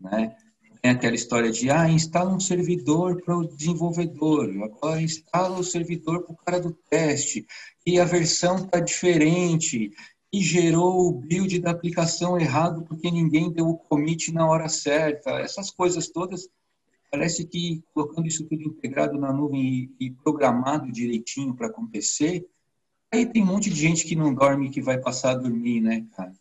né? 0.00 0.34
Tem 0.80 0.92
aquela 0.92 1.14
história 1.14 1.50
de, 1.50 1.70
ah, 1.70 1.88
instala 1.88 2.34
um 2.34 2.40
servidor 2.40 3.20
para 3.22 3.36
o 3.36 3.46
desenvolvedor, 3.46 4.48
agora 4.62 5.02
instala 5.02 5.58
o 5.58 5.64
servidor 5.64 6.22
para 6.22 6.32
o 6.32 6.36
cara 6.36 6.60
do 6.60 6.72
teste, 6.88 7.46
e 7.84 7.98
a 7.98 8.04
versão 8.04 8.56
está 8.56 8.78
diferente, 8.78 9.92
e 10.32 10.42
gerou 10.42 11.08
o 11.08 11.12
build 11.12 11.58
da 11.58 11.70
aplicação 11.70 12.38
errado 12.38 12.82
porque 12.82 13.10
ninguém 13.10 13.50
deu 13.50 13.68
o 13.68 13.78
commit 13.78 14.32
na 14.32 14.46
hora 14.46 14.68
certa. 14.68 15.30
Essas 15.40 15.70
coisas 15.70 16.08
todas, 16.08 16.48
parece 17.10 17.46
que 17.46 17.82
colocando 17.94 18.26
isso 18.28 18.44
tudo 18.44 18.62
integrado 18.62 19.18
na 19.18 19.32
nuvem 19.32 19.90
e, 19.98 20.06
e 20.06 20.10
programado 20.10 20.92
direitinho 20.92 21.54
para 21.54 21.68
acontecer, 21.68 22.46
aí 23.10 23.24
tem 23.24 23.42
um 23.42 23.46
monte 23.46 23.70
de 23.70 23.80
gente 23.80 24.04
que 24.04 24.14
não 24.14 24.34
dorme 24.34 24.70
que 24.70 24.82
vai 24.82 24.98
passar 24.98 25.30
a 25.30 25.36
dormir, 25.36 25.80
né, 25.80 26.06
cara? 26.14 26.34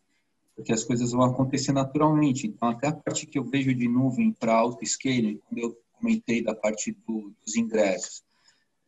Porque 0.56 0.73
as 0.73 0.84
coisas 0.84 1.12
vão 1.12 1.23
acontecer 1.23 1.71
naturalmente. 1.71 2.47
Então, 2.47 2.69
até 2.69 2.88
a 2.88 2.91
parte 2.91 3.28
que 3.28 3.38
eu 3.38 3.43
vejo 3.43 3.73
de 3.73 3.88
nuvem 3.88 4.34
para 4.34 4.56
auto-scaling, 4.56 5.39
quando 5.47 5.60
eu 5.60 5.78
comentei 5.93 6.43
da 6.43 6.54
parte 6.56 6.97
do, 7.08 7.32
dos 7.45 7.56
ingressos, 7.56 8.23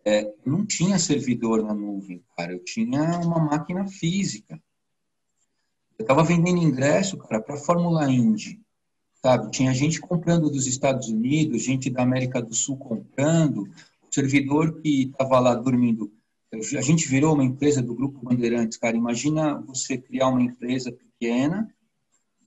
é, 0.04 0.34
não 0.46 0.66
tinha 0.66 0.98
servidor 0.98 1.64
na 1.64 1.74
nuvem, 1.74 2.24
cara. 2.36 2.54
Eu 2.54 2.64
tinha 2.64 3.20
uma 3.20 3.40
máquina 3.40 3.88
física. 3.88 4.60
Eu 6.00 6.04
estava 6.04 6.24
vendendo 6.24 6.64
ingresso, 6.64 7.18
cara, 7.18 7.42
para 7.42 7.58
Fórmula 7.58 8.10
Indy, 8.10 8.62
sabe? 9.22 9.52
Tinha 9.52 9.74
gente 9.74 10.00
comprando 10.00 10.50
dos 10.50 10.66
Estados 10.66 11.10
Unidos, 11.10 11.62
gente 11.62 11.90
da 11.90 12.04
América 12.04 12.42
do 12.42 12.56
Sul 12.56 12.78
comprando, 12.78 13.64
o 13.64 14.14
servidor 14.14 14.80
que 14.82 15.04
estava 15.04 15.42
lá 15.42 15.54
dormindo. 15.54 16.10
A 16.54 16.82
gente 16.82 17.06
virou 17.06 17.34
uma 17.34 17.44
empresa 17.44 17.82
do 17.82 17.94
Grupo 17.94 18.24
Bandeirantes, 18.24 18.78
cara. 18.78 18.96
Imagina 18.96 19.60
você 19.60 19.98
criar 19.98 20.30
uma 20.30 20.42
empresa 20.42 20.90
pequena, 20.90 21.70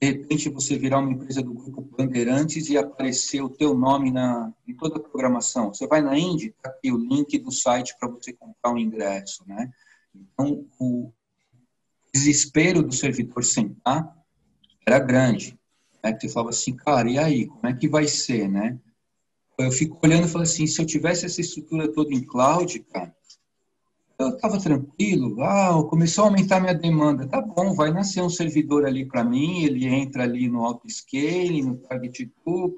de 0.01 0.07
repente 0.07 0.49
você 0.49 0.75
virar 0.75 0.97
uma 0.97 1.11
empresa 1.11 1.43
do 1.43 1.53
Grupo 1.53 1.95
Bandeirantes 1.95 2.69
e 2.69 2.77
aparecer 2.77 3.41
o 3.41 3.49
teu 3.49 3.75
nome 3.75 4.11
na, 4.11 4.51
em 4.67 4.73
toda 4.73 4.97
a 4.97 4.99
programação. 4.99 5.71
Você 5.71 5.85
vai 5.85 6.01
na 6.01 6.17
Indy, 6.17 6.55
tá 6.59 6.69
aqui 6.69 6.91
o 6.91 6.97
link 6.97 7.37
do 7.37 7.51
site 7.51 7.95
para 7.99 8.09
você 8.09 8.33
comprar 8.33 8.71
um 8.71 8.79
ingresso, 8.79 9.43
né? 9.47 9.71
Então, 10.13 10.65
o, 10.79 11.13
desespero 12.13 12.83
do 12.83 12.93
servidor 12.93 13.43
sentar 13.43 14.15
era 14.85 14.99
grande. 14.99 15.57
Né? 16.03 16.13
Que 16.13 16.21
você 16.21 16.33
falava 16.33 16.49
assim, 16.49 16.75
cara, 16.75 17.09
e 17.09 17.17
aí, 17.17 17.47
como 17.47 17.67
é 17.67 17.73
que 17.73 17.87
vai 17.87 18.07
ser, 18.07 18.47
né? 18.49 18.77
Eu 19.57 19.71
fico 19.71 19.99
olhando 20.03 20.25
e 20.25 20.29
falo 20.29 20.43
assim, 20.43 20.67
se 20.67 20.81
eu 20.81 20.85
tivesse 20.85 21.25
essa 21.25 21.41
estrutura 21.41 21.91
toda 21.91 22.13
em 22.13 22.23
cloud, 22.23 22.79
cara, 22.91 23.15
eu 24.17 24.29
estava 24.29 24.59
tranquilo, 24.59 25.41
ah, 25.41 25.83
começou 25.89 26.23
a 26.23 26.27
aumentar 26.27 26.59
minha 26.59 26.73
demanda, 26.73 27.27
tá 27.27 27.41
bom, 27.41 27.73
vai 27.73 27.91
nascer 27.91 28.21
um 28.21 28.29
servidor 28.29 28.85
ali 28.85 29.05
para 29.05 29.23
mim, 29.23 29.63
ele 29.63 29.85
entra 29.85 30.23
ali 30.23 30.47
no 30.47 30.63
auto-scaling, 30.63 31.63
no 31.63 31.77
target 31.77 32.31
group, 32.45 32.75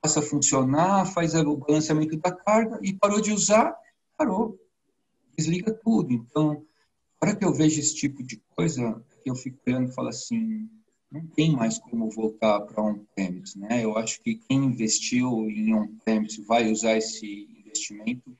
passa 0.00 0.20
a 0.20 0.22
funcionar, 0.22 1.06
faz 1.06 1.34
o 1.34 1.56
balanceamento 1.56 2.16
da 2.16 2.32
carga 2.32 2.78
e 2.82 2.92
parou 2.92 3.20
de 3.20 3.32
usar, 3.32 3.74
parou, 4.16 4.58
desliga 5.36 5.72
tudo. 5.72 6.12
Então, 6.12 6.64
hora 7.22 7.36
que 7.36 7.44
eu 7.44 7.52
vejo 7.54 7.78
esse 7.78 7.94
tipo 7.94 8.22
de 8.22 8.42
coisa, 8.56 9.00
eu 9.24 9.34
fico 9.34 9.58
olhando 9.66 9.88
e 9.88 9.94
falo 9.94 10.08
assim, 10.08 10.68
não 11.10 11.24
tem 11.28 11.52
mais 11.54 11.78
como 11.78 12.10
voltar 12.10 12.60
para 12.62 12.82
on-premise, 12.82 13.58
né? 13.58 13.84
Eu 13.84 13.96
acho 13.96 14.20
que 14.22 14.34
quem 14.34 14.64
investiu 14.64 15.48
em 15.48 15.72
on-premise 15.72 16.42
vai 16.42 16.70
usar 16.70 16.96
esse 16.96 17.48
investimento 17.60 18.36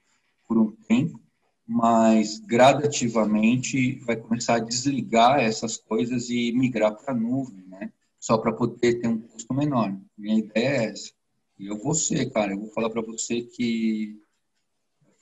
por 0.49 0.59
um 0.59 0.73
tempo, 0.89 1.21
mas 1.67 2.41
gradativamente 2.41 4.01
vai 4.01 4.17
começar 4.17 4.57
a 4.57 4.61
desligar 4.61 5.39
essas 5.39 5.77
coisas 5.77 6.29
e 6.29 6.51
migrar 6.53 6.97
para 6.97 7.13
a 7.13 7.17
nuvem, 7.17 7.65
né? 7.69 7.93
Só 8.19 8.37
para 8.37 8.53
poder 8.53 9.01
ter 9.01 9.09
um 9.09 9.19
custo 9.19 9.55
menor. 9.55 9.97
Minha 10.19 10.39
ideia 10.39 10.69
é 10.69 10.85
essa. 10.87 11.13
E 11.59 11.67
eu 11.67 11.79
vou 11.79 11.95
ser, 11.95 12.31
cara, 12.31 12.53
eu 12.53 12.59
vou 12.59 12.71
falar 12.71 12.91
para 12.91 13.03
você 13.03 13.43
que 13.43 14.21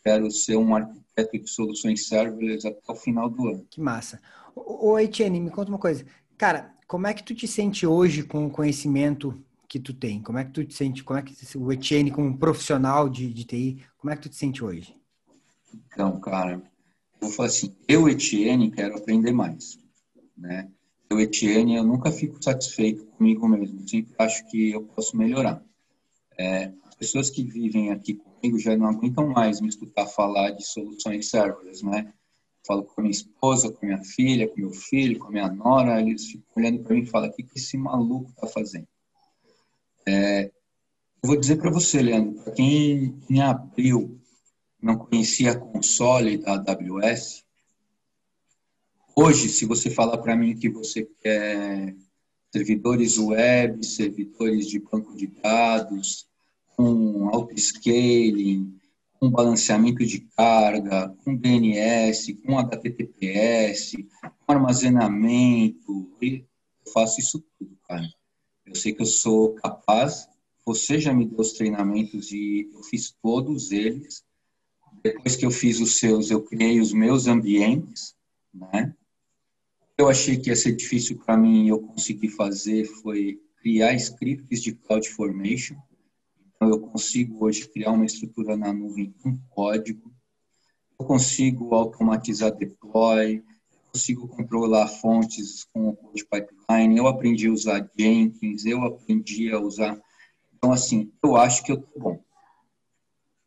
quero 0.03 0.31
ser 0.31 0.57
um 0.57 0.75
arquiteto 0.75 1.00
de 1.17 1.47
soluções 1.47 2.07
serverless 2.07 2.67
até 2.67 2.81
o 2.93 2.95
final 2.95 3.29
do 3.29 3.49
ano. 3.49 3.67
Que 3.71 3.81
massa. 3.81 4.21
Ô, 4.55 4.99
Etienne, 4.99 5.41
me 5.41 5.51
conta 5.51 5.71
uma 5.71 5.79
coisa. 5.79 6.05
Cara, 6.37 6.75
como 6.87 7.07
é 7.07 7.15
que 7.15 7.23
tu 7.23 7.35
te 7.35 7.47
sente 7.47 7.87
hoje 7.87 8.23
com 8.23 8.47
o 8.47 8.51
conhecimento 8.51 9.43
que 9.69 9.79
tu 9.79 9.93
tem? 9.93 10.23
Como 10.23 10.39
é 10.39 10.45
que 10.45 10.53
tu 10.53 10.65
te 10.65 10.75
sente, 10.75 11.05
como 11.05 11.19
é 11.19 11.23
que 11.23 11.35
o 11.57 11.73
Etienne 11.73 12.11
como 12.11 12.37
profissional 12.37 13.09
de, 13.09 13.33
de 13.33 13.45
TI, 13.45 13.83
como 13.99 14.13
é 14.13 14.17
que 14.17 14.23
tu 14.23 14.29
te 14.29 14.37
sente 14.37 14.65
hoje? 14.65 14.97
Então, 15.93 16.19
cara, 16.19 16.55
eu 17.21 17.29
vou 17.29 17.31
falar 17.31 17.49
assim, 17.49 17.77
eu, 17.87 18.09
Etienne, 18.09 18.71
quero 18.71 18.97
aprender 18.97 19.33
mais, 19.33 19.79
né? 20.37 20.69
Eu, 21.09 21.21
Etienne, 21.21 21.77
eu 21.77 21.85
nunca 21.85 22.11
fico 22.11 22.43
satisfeito 22.43 23.05
comigo 23.07 23.47
mesmo, 23.49 23.87
sempre 23.89 24.15
acho 24.19 24.49
que 24.49 24.71
eu 24.71 24.83
posso 24.83 25.17
melhorar. 25.17 25.63
É, 26.39 26.73
as 26.87 26.95
pessoas 26.95 27.31
que 27.31 27.45
vivem 27.45 27.91
aqui 27.91 28.15
comigo 28.41 28.59
já 28.59 28.77
não 28.77 28.87
aguentam 28.87 29.29
mais 29.29 29.61
me 29.61 29.69
escutar 29.69 30.07
falar 30.07 30.51
de 30.53 30.67
soluções 30.67 31.29
serverless, 31.29 31.85
né? 31.85 32.13
Falo 32.67 32.85
com 32.85 33.01
a 33.01 33.03
minha 33.03 33.13
esposa, 33.13 33.71
com 33.71 33.85
a 33.85 33.89
minha 33.89 34.05
filha, 34.05 34.49
com 34.49 34.61
meu 34.61 34.73
filho, 34.73 35.19
com 35.19 35.29
a 35.29 35.31
minha 35.31 35.49
nora, 35.49 36.01
eles 36.01 36.27
ficam 36.27 36.47
olhando 36.57 36.83
para 36.83 36.95
mim 36.95 37.03
e 37.03 37.07
falam: 37.07 37.29
o 37.29 37.33
que, 37.33 37.43
que 37.43 37.59
esse 37.59 37.77
maluco 37.77 38.31
está 38.31 38.47
fazendo? 38.47 38.89
É, 40.07 40.47
eu 41.23 41.29
vou 41.29 41.37
dizer 41.37 41.57
para 41.57 41.71
você, 41.71 42.01
Leandro, 42.01 42.43
para 42.43 42.53
quem 42.53 43.19
em 43.29 43.41
abril 43.41 44.19
não 44.81 44.97
conhecia 44.97 45.53
a 45.53 45.59
console 45.59 46.39
da 46.39 46.55
AWS, 46.55 47.45
hoje, 49.15 49.49
se 49.49 49.67
você 49.67 49.91
falar 49.91 50.19
para 50.19 50.37
mim 50.37 50.57
que 50.57 50.69
você 50.69 51.07
quer 51.23 51.95
servidores 52.53 53.19
web, 53.19 53.85
servidores 53.85 54.67
de 54.67 54.79
banco 54.81 55.15
de 55.15 55.27
dados, 55.27 56.30
com 56.81 57.29
auto-scaling, 57.29 58.75
com 59.19 59.31
balanceamento 59.31 60.03
de 60.07 60.21
carga, 60.35 61.15
com 61.23 61.37
DNS, 61.37 62.33
com 62.43 62.59
HTTPS, 62.59 63.99
com 64.23 64.53
armazenamento. 64.53 66.11
Eu 66.23 66.43
faço 66.91 67.21
isso 67.21 67.45
tudo, 67.59 67.77
cara. 67.87 68.09
Eu 68.65 68.75
sei 68.75 68.95
que 68.95 69.03
eu 69.03 69.07
sou 69.07 69.55
capaz. 69.57 70.27
Você 70.65 70.99
já 70.99 71.13
me 71.13 71.27
deu 71.27 71.41
os 71.41 71.53
treinamentos 71.53 72.33
e 72.33 72.71
eu 72.73 72.83
fiz 72.83 73.15
todos 73.23 73.73
eles. 73.73 74.25
Depois 75.03 75.37
que 75.37 75.45
eu 75.45 75.51
fiz 75.51 75.81
os 75.81 75.99
seus, 75.99 76.31
eu 76.31 76.41
criei 76.41 76.81
os 76.81 76.95
meus 76.95 77.27
ambientes, 77.27 78.15
né? 78.55 78.95
Eu 79.99 80.09
achei 80.09 80.39
que 80.39 80.49
ia 80.49 80.57
ser 80.57 80.73
difícil 80.73 81.19
para 81.19 81.37
mim, 81.37 81.69
eu 81.69 81.79
consegui 81.79 82.31
fazer 82.31 82.87
foi 82.87 83.39
criar 83.61 83.93
scripts 83.95 84.63
de 84.63 84.73
CloudFormation 84.73 85.77
eu 86.69 86.81
consigo 86.81 87.45
hoje 87.45 87.69
criar 87.69 87.93
uma 87.93 88.05
estrutura 88.05 88.57
na 88.57 88.73
nuvem 88.73 89.15
com 89.23 89.39
código, 89.49 90.13
eu 90.99 91.07
consigo 91.07 91.75
automatizar 91.75 92.55
deploy, 92.55 93.43
consigo 93.91 94.29
controlar 94.29 94.87
fontes 94.87 95.65
com 95.73 95.89
o 95.89 95.97
Code 95.97 96.25
Pipeline, 96.25 96.99
eu 96.99 97.07
aprendi 97.07 97.49
a 97.49 97.53
usar 97.53 97.91
Jenkins, 97.99 98.65
eu 98.65 98.85
aprendi 98.85 99.51
a 99.53 99.59
usar... 99.59 99.99
Então, 100.55 100.71
assim, 100.73 101.11
eu 101.23 101.37
acho 101.37 101.65
que 101.65 101.73
eu 101.73 101.77
estou 101.77 102.01
bom. 102.01 102.25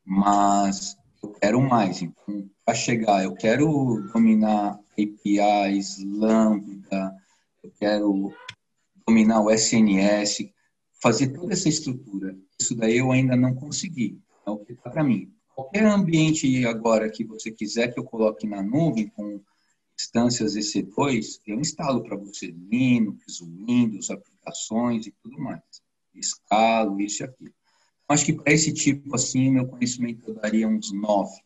Mas 0.03 0.97
eu 1.21 1.29
quero 1.29 1.61
mais. 1.61 2.01
Então, 2.01 2.49
para 2.65 2.73
chegar, 2.73 3.23
eu 3.23 3.33
quero 3.33 4.01
dominar 4.11 4.79
APIs, 4.91 6.03
Lambda, 6.03 7.15
eu 7.63 7.71
quero 7.79 8.33
dominar 9.07 9.41
o 9.41 9.51
SNS, 9.51 10.49
fazer 11.01 11.29
toda 11.29 11.53
essa 11.53 11.69
estrutura. 11.69 12.35
Isso 12.59 12.75
daí 12.75 12.97
eu 12.97 13.11
ainda 13.11 13.35
não 13.35 13.53
consegui. 13.53 14.19
É 14.45 14.49
o 14.49 14.57
que 14.57 14.73
está 14.73 14.89
para 14.89 15.03
mim. 15.03 15.31
Qualquer 15.55 15.85
ambiente 15.85 16.65
agora 16.65 17.09
que 17.09 17.23
você 17.23 17.51
quiser 17.51 17.93
que 17.93 17.99
eu 17.99 18.03
coloque 18.03 18.47
na 18.47 18.61
nuvem 18.61 19.07
com 19.07 19.39
instâncias 19.97 20.55
EC2, 20.55 21.39
eu 21.45 21.59
instalo 21.59 22.03
para 22.03 22.17
você 22.17 22.47
Linux, 22.47 23.41
Windows, 23.41 24.09
aplicações 24.09 25.05
e 25.05 25.11
tudo 25.21 25.39
mais. 25.39 25.61
Escalo, 26.15 26.99
isso 26.99 27.23
e 27.23 27.25
aquilo. 27.25 27.53
Acho 28.07 28.25
que 28.25 28.33
para 28.33 28.53
esse 28.53 28.73
tipo 28.73 29.15
assim, 29.15 29.51
meu 29.51 29.67
conhecimento 29.67 30.27
eu 30.27 30.35
daria 30.35 30.67
uns 30.67 30.91
nove. 30.91 31.41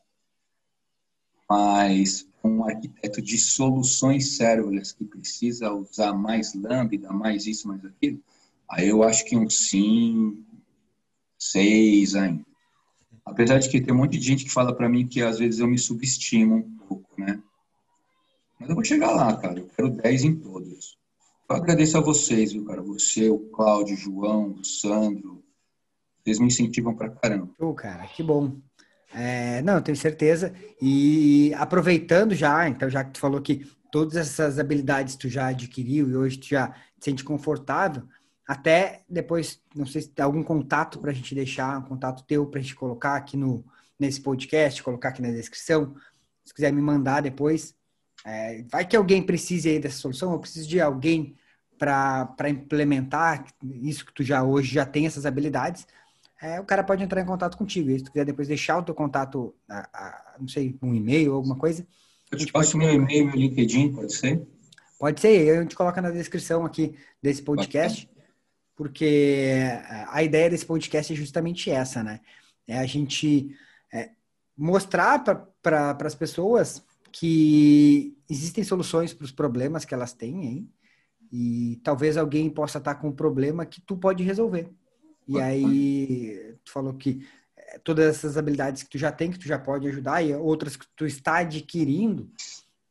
mas 1.49 2.27
um 2.43 2.63
arquiteto 2.63 3.21
de 3.21 3.37
soluções 3.37 4.37
serverless 4.37 4.93
que 4.93 5.05
precisa 5.05 5.71
usar 5.71 6.13
mais 6.13 6.53
Lambda, 6.53 7.11
mais 7.11 7.45
isso, 7.45 7.67
mais 7.67 7.83
aquilo, 7.85 8.21
aí 8.69 8.87
eu 8.87 9.03
acho 9.03 9.25
que 9.25 9.37
um 9.37 9.49
sim, 9.49 10.45
seis 11.51 12.15
ainda. 12.15 12.45
Apesar 13.25 13.59
de 13.59 13.69
que 13.69 13.81
tem 13.81 13.93
um 13.93 13.97
monte 13.97 14.17
de 14.17 14.25
gente 14.25 14.45
que 14.45 14.51
fala 14.51 14.73
para 14.73 14.87
mim 14.87 15.05
que 15.05 15.21
às 15.21 15.39
vezes 15.39 15.59
eu 15.59 15.67
me 15.67 15.77
subestimo 15.77 16.55
um 16.55 16.77
pouco, 16.87 17.09
né? 17.19 17.41
Mas 18.59 18.69
eu 18.69 18.75
vou 18.75 18.83
chegar 18.83 19.11
lá, 19.11 19.35
cara. 19.35 19.59
Eu 19.59 19.67
quero 19.67 19.89
10 19.89 20.23
em 20.23 20.35
todos. 20.35 20.97
Eu 21.49 21.55
agradeço 21.55 21.97
a 21.97 22.01
vocês, 22.01 22.53
viu, 22.53 22.65
cara? 22.65 22.81
Você, 22.81 23.29
o 23.29 23.39
Cláudio, 23.49 23.95
o 23.95 23.97
João, 23.97 24.51
o 24.51 24.63
Sandro. 24.63 25.43
Vocês 26.23 26.39
me 26.39 26.47
incentivam 26.47 26.95
pra 26.95 27.09
caramba. 27.09 27.49
Pô, 27.57 27.73
cara, 27.73 28.05
que 28.07 28.23
bom. 28.23 28.57
É, 29.13 29.61
não, 29.61 29.81
tenho 29.81 29.95
certeza. 29.95 30.53
E 30.81 31.53
aproveitando 31.55 32.33
já, 32.35 32.67
então, 32.67 32.89
já 32.89 33.03
que 33.03 33.11
tu 33.11 33.19
falou 33.19 33.41
que 33.41 33.65
todas 33.91 34.15
essas 34.17 34.59
habilidades 34.59 35.15
tu 35.15 35.29
já 35.29 35.47
adquiriu 35.47 36.09
e 36.09 36.15
hoje 36.15 36.37
tu 36.37 36.47
já 36.47 36.69
te 36.99 37.05
sente 37.05 37.23
confortável, 37.23 38.03
até 38.47 39.03
depois, 39.09 39.61
não 39.75 39.85
sei 39.85 40.01
se 40.01 40.09
tem 40.09 40.23
algum 40.23 40.41
contato 40.41 40.99
para 40.99 41.11
a 41.11 41.13
gente 41.13 41.35
deixar, 41.35 41.77
um 41.77 41.81
contato 41.81 42.23
teu 42.23 42.45
para 42.45 42.59
a 42.59 42.63
gente 42.63 42.75
colocar 42.75 43.15
aqui 43.15 43.35
no, 43.35 43.65
nesse 43.99 44.21
podcast, 44.21 44.81
colocar 44.81 45.09
aqui 45.09 45.21
na 45.21 45.31
descrição. 45.31 45.93
Se 46.45 46.53
quiser 46.53 46.71
me 46.71 46.81
mandar 46.81 47.21
depois, 47.21 47.75
é, 48.25 48.63
vai 48.71 48.87
que 48.87 48.95
alguém 48.95 49.21
precise 49.21 49.67
aí 49.69 49.79
dessa 49.79 49.97
solução, 49.97 50.31
eu 50.31 50.39
preciso 50.39 50.67
de 50.67 50.79
alguém 50.79 51.35
para 51.77 52.49
implementar 52.49 53.45
isso 53.63 54.05
que 54.05 54.13
tu 54.13 54.23
já 54.23 54.41
hoje 54.43 54.73
já 54.73 54.85
tem 54.85 55.05
essas 55.05 55.25
habilidades. 55.25 55.85
É, 56.41 56.59
o 56.59 56.63
cara 56.63 56.83
pode 56.83 57.03
entrar 57.03 57.21
em 57.21 57.25
contato 57.25 57.57
contigo. 57.57 57.89
E 57.89 57.99
se 57.99 58.05
tu 58.05 58.11
quiser 58.11 58.25
depois 58.25 58.47
deixar 58.47 58.77
o 58.77 58.83
teu 58.83 58.95
contato, 58.95 59.53
a, 59.69 59.89
a, 59.93 60.35
não 60.39 60.47
sei, 60.47 60.75
um 60.81 60.93
e-mail 60.93 61.31
ou 61.31 61.37
alguma 61.37 61.57
coisa. 61.57 61.85
Eu 62.31 62.37
te 62.37 62.51
passo 62.51 62.77
meu 62.77 62.93
e-mail, 62.93 63.25
meu 63.25 63.35
LinkedIn, 63.35 63.93
pode 63.93 64.13
ser? 64.13 64.47
Pode 64.97 65.19
ser, 65.19 65.57
a 65.57 65.61
gente 65.61 65.75
coloca 65.75 66.01
na 66.01 66.09
descrição 66.09 66.65
aqui 66.65 66.95
desse 67.21 67.41
podcast, 67.41 68.09
porque 68.77 69.59
a 70.07 70.21
ideia 70.21 70.51
desse 70.51 70.65
podcast 70.65 71.11
é 71.11 71.15
justamente 71.15 71.71
essa, 71.71 72.03
né? 72.03 72.21
É 72.67 72.77
a 72.77 72.85
gente 72.85 73.57
é, 73.91 74.11
mostrar 74.55 75.19
para 75.63 75.97
as 75.99 76.13
pessoas 76.13 76.83
que 77.11 78.15
existem 78.29 78.63
soluções 78.63 79.15
para 79.15 79.25
os 79.25 79.31
problemas 79.31 79.83
que 79.83 79.95
elas 79.95 80.13
têm 80.13 80.45
hein? 80.45 80.69
e 81.31 81.81
talvez 81.83 82.17
alguém 82.17 82.49
possa 82.51 82.77
estar 82.77 82.95
com 82.95 83.07
um 83.07 83.15
problema 83.15 83.65
que 83.65 83.81
tu 83.81 83.97
pode 83.97 84.23
resolver. 84.23 84.69
E 85.27 85.41
aí, 85.41 86.55
tu 86.63 86.71
falou 86.71 86.93
que 86.93 87.27
eh, 87.57 87.79
todas 87.83 88.05
essas 88.05 88.37
habilidades 88.37 88.83
que 88.83 88.89
tu 88.89 88.97
já 88.97 89.11
tem, 89.11 89.31
que 89.31 89.39
tu 89.39 89.47
já 89.47 89.59
pode 89.59 89.87
ajudar, 89.87 90.21
e 90.21 90.33
outras 90.33 90.77
que 90.77 90.85
tu 90.95 91.05
está 91.05 91.39
adquirindo, 91.39 92.31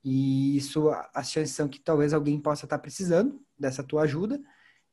e 0.05 0.57
isso, 0.57 0.91
as 1.15 1.31
chances 1.31 1.55
são 1.55 1.67
que 1.67 1.81
talvez 1.81 2.13
alguém 2.13 2.39
possa 2.39 2.67
estar 2.67 2.79
precisando 2.79 3.41
dessa 3.59 3.83
tua 3.83 4.03
ajuda, 4.03 4.39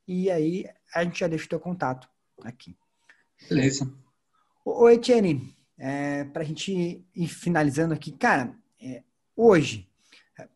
e 0.07 0.29
aí 0.29 0.65
a 0.93 1.03
gente 1.03 1.19
já 1.19 1.27
deixa 1.27 1.45
o 1.45 1.49
teu 1.49 1.59
contato 1.59 2.07
aqui. 2.43 2.77
Beleza. 3.49 3.91
Ô, 4.65 4.89
Etienne, 4.89 5.55
é, 5.77 6.23
para 6.25 6.43
a 6.43 6.45
gente 6.45 7.05
ir 7.15 7.27
finalizando 7.27 7.93
aqui, 7.93 8.11
cara, 8.11 8.55
é, 8.81 9.03
hoje, 9.35 9.89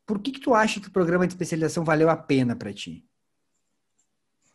por 0.06 0.20
que, 0.20 0.32
que 0.32 0.40
tu 0.40 0.54
acha 0.54 0.80
que 0.80 0.88
o 0.88 0.92
programa 0.92 1.28
de 1.28 1.34
especialização 1.34 1.84
valeu 1.84 2.10
a 2.10 2.16
pena 2.16 2.56
para 2.56 2.74
ti? 2.74 3.06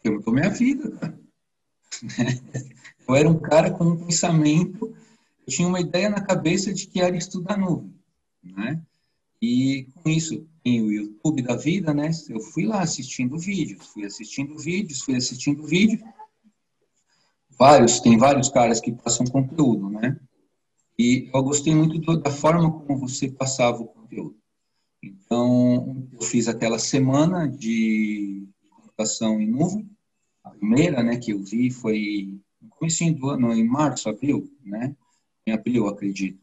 Eu 0.02 0.14
mudou 0.14 0.34
minha 0.34 0.50
vida, 0.50 0.90
cara. 0.96 1.18
Eu 3.06 3.16
era 3.16 3.28
um 3.28 3.38
cara 3.38 3.70
com 3.70 3.84
um 3.84 4.06
pensamento, 4.06 4.94
eu 5.46 5.52
tinha 5.52 5.66
uma 5.66 5.80
ideia 5.80 6.08
na 6.08 6.20
cabeça 6.20 6.72
de 6.72 6.86
que 6.86 7.00
era 7.00 7.16
estudar 7.16 7.58
nuvem, 7.58 7.92
né? 8.42 8.80
E 9.40 9.88
com 9.94 10.08
isso, 10.08 10.46
tem 10.62 10.80
o 10.82 10.92
YouTube 10.92 11.42
da 11.42 11.56
vida, 11.56 11.92
né? 11.92 12.10
Eu 12.28 12.40
fui 12.40 12.64
lá 12.64 12.82
assistindo 12.82 13.36
vídeos, 13.38 13.86
fui 13.86 14.04
assistindo 14.04 14.56
vídeos, 14.56 15.02
fui 15.02 15.16
assistindo 15.16 15.64
vídeos. 15.66 16.02
Vários, 17.50 18.00
tem 18.00 18.16
vários 18.16 18.48
caras 18.48 18.80
que 18.80 18.92
passam 18.92 19.26
conteúdo, 19.26 19.90
né? 19.90 20.18
E 20.98 21.30
eu 21.32 21.42
gostei 21.42 21.74
muito 21.74 22.16
da 22.18 22.30
forma 22.30 22.70
como 22.70 22.98
você 22.98 23.30
passava 23.30 23.82
o 23.82 23.86
conteúdo. 23.86 24.36
Então, 25.02 26.06
eu 26.12 26.20
fiz 26.22 26.48
aquela 26.48 26.78
semana 26.78 27.48
de 27.48 28.46
computação 28.70 29.40
em 29.40 29.48
nuvem. 29.48 29.90
A 30.44 30.50
primeira, 30.50 31.02
né, 31.02 31.16
que 31.16 31.32
eu 31.32 31.42
vi 31.42 31.70
foi 31.70 32.38
no 32.60 32.68
começo 32.70 33.12
do 33.12 33.30
ano, 33.30 33.52
em 33.52 33.64
março, 33.64 34.08
abril, 34.08 34.48
né? 34.64 34.94
Em 35.46 35.52
abril, 35.52 35.88
acredito. 35.88 36.41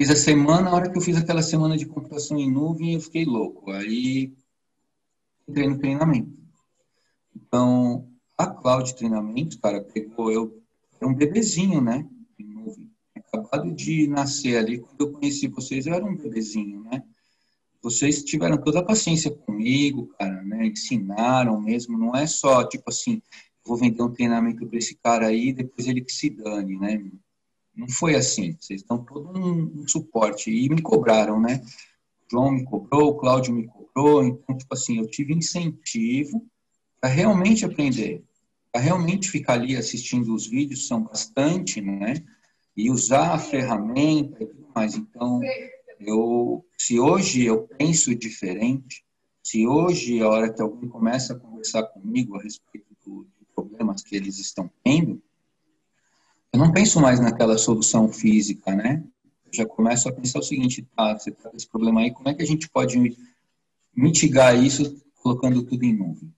Fiz 0.00 0.08
a 0.08 0.16
semana, 0.16 0.70
a 0.70 0.74
hora 0.74 0.90
que 0.90 0.96
eu 0.96 1.02
fiz 1.02 1.14
aquela 1.18 1.42
semana 1.42 1.76
de 1.76 1.84
computação 1.84 2.38
em 2.38 2.50
nuvem, 2.50 2.94
eu 2.94 3.00
fiquei 3.02 3.26
louco. 3.26 3.70
Aí, 3.70 4.32
entrei 5.46 5.68
no 5.68 5.76
treinamento. 5.76 6.32
Então, 7.36 8.08
a 8.38 8.46
Cloud 8.46 8.94
Treinamento, 8.94 9.60
cara, 9.60 9.82
pegou 9.82 10.32
eu, 10.32 10.58
era 10.98 11.06
um 11.06 11.12
bebezinho, 11.12 11.82
né? 11.82 12.08
Em 12.38 12.46
nuvem 12.46 12.90
acabado 13.14 13.70
de 13.72 14.06
nascer 14.06 14.56
ali, 14.56 14.78
quando 14.78 14.98
eu 15.02 15.12
conheci 15.12 15.48
vocês, 15.48 15.86
eu 15.86 15.92
era 15.92 16.06
um 16.06 16.16
bebezinho, 16.16 16.82
né? 16.84 17.04
Vocês 17.82 18.24
tiveram 18.24 18.56
toda 18.56 18.78
a 18.78 18.82
paciência 18.82 19.30
comigo, 19.30 20.06
cara, 20.18 20.42
né? 20.42 20.66
Ensinaram 20.66 21.60
mesmo, 21.60 21.98
não 21.98 22.16
é 22.16 22.26
só, 22.26 22.66
tipo 22.66 22.84
assim, 22.88 23.20
vou 23.66 23.76
vender 23.76 24.02
um 24.02 24.10
treinamento 24.10 24.66
para 24.66 24.78
esse 24.78 24.94
cara 24.94 25.26
aí, 25.26 25.52
depois 25.52 25.86
ele 25.86 26.00
que 26.00 26.10
se 26.10 26.30
dane, 26.30 26.78
né? 26.78 27.04
Não 27.80 27.88
foi 27.88 28.14
assim. 28.14 28.56
Vocês 28.60 28.82
dão 28.82 29.04
todo 29.04 29.36
um, 29.36 29.82
um 29.82 29.88
suporte 29.88 30.50
e 30.50 30.68
me 30.68 30.82
cobraram, 30.82 31.40
né? 31.40 31.62
O 32.22 32.30
João 32.30 32.52
me 32.52 32.64
cobrou, 32.64 33.08
o 33.08 33.16
Cláudio 33.16 33.54
me 33.54 33.66
cobrou, 33.66 34.22
então, 34.22 34.56
tipo 34.56 34.72
assim, 34.72 34.98
eu 34.98 35.06
tive 35.06 35.34
incentivo 35.34 36.46
para 37.00 37.10
realmente 37.10 37.64
aprender, 37.64 38.22
para 38.70 38.80
realmente 38.80 39.30
ficar 39.30 39.54
ali 39.54 39.76
assistindo 39.76 40.34
os 40.34 40.46
vídeos, 40.46 40.86
são 40.86 41.02
bastante, 41.02 41.80
né? 41.80 42.22
e 42.76 42.90
usar 42.90 43.34
a 43.34 43.38
ferramenta 43.38 44.42
e 44.42 44.46
tudo 44.46 44.68
mais. 44.74 44.94
Então, 44.94 45.40
eu, 45.98 46.64
se 46.78 46.98
hoje 46.98 47.44
eu 47.44 47.68
penso 47.78 48.14
diferente, 48.14 49.04
se 49.42 49.66
hoje, 49.66 50.22
a 50.22 50.28
hora 50.28 50.52
que 50.52 50.62
alguém 50.62 50.88
começa 50.88 51.34
a 51.34 51.38
conversar 51.38 51.82
comigo 51.84 52.36
a 52.36 52.42
respeito 52.42 52.86
de 53.38 53.44
problemas 53.54 54.02
que 54.02 54.16
eles 54.16 54.38
estão 54.38 54.70
tendo, 54.82 55.20
eu 56.52 56.58
não 56.58 56.72
penso 56.72 57.00
mais 57.00 57.20
naquela 57.20 57.56
solução 57.56 58.08
física, 58.12 58.74
né? 58.74 59.04
Eu 59.46 59.52
já 59.52 59.66
começo 59.66 60.08
a 60.08 60.12
pensar 60.12 60.40
o 60.40 60.42
seguinte, 60.42 60.86
tá, 60.96 61.16
você 61.16 61.30
está 61.30 61.48
com 61.48 61.56
esse 61.56 61.68
problema 61.68 62.00
aí, 62.00 62.10
como 62.10 62.28
é 62.28 62.34
que 62.34 62.42
a 62.42 62.46
gente 62.46 62.68
pode 62.68 63.16
mitigar 63.94 64.56
isso 64.56 65.00
colocando 65.22 65.62
tudo 65.62 65.84
em 65.84 65.96
nuvem? 65.96 66.32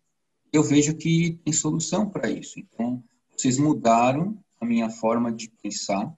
Eu 0.53 0.63
vejo 0.63 0.95
que 0.95 1.39
tem 1.45 1.53
solução 1.53 2.09
para 2.09 2.31
isso. 2.31 2.61
Então, 2.61 3.03
vocês 3.35 3.59
mudaram 3.59 4.37
a 4.61 4.67
minha 4.67 4.91
forma 4.91 5.33
de 5.33 5.51
pensar, 5.63 6.13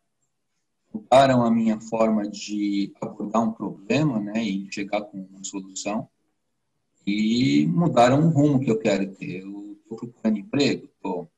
mudaram 0.93 1.45
a 1.45 1.51
minha 1.51 1.81
forma 1.81 2.29
de 2.29 2.93
abordar 3.01 3.43
um 3.43 3.53
problema, 3.53 4.21
né, 4.21 4.43
e 4.43 4.71
chegar 4.73 5.03
com 5.03 5.19
uma 5.19 5.45
solução, 5.45 6.09
e 7.07 7.67
mudaram 7.67 8.27
o 8.27 8.31
rumo 8.31 8.61
que 8.61 8.71
eu 8.71 8.79
quero 8.79 9.07
ter. 9.15 9.43
Eu 9.43 9.77
estou 9.83 9.99
procurando 9.99 10.39
emprego, 10.39 10.89
tô, 11.01 11.29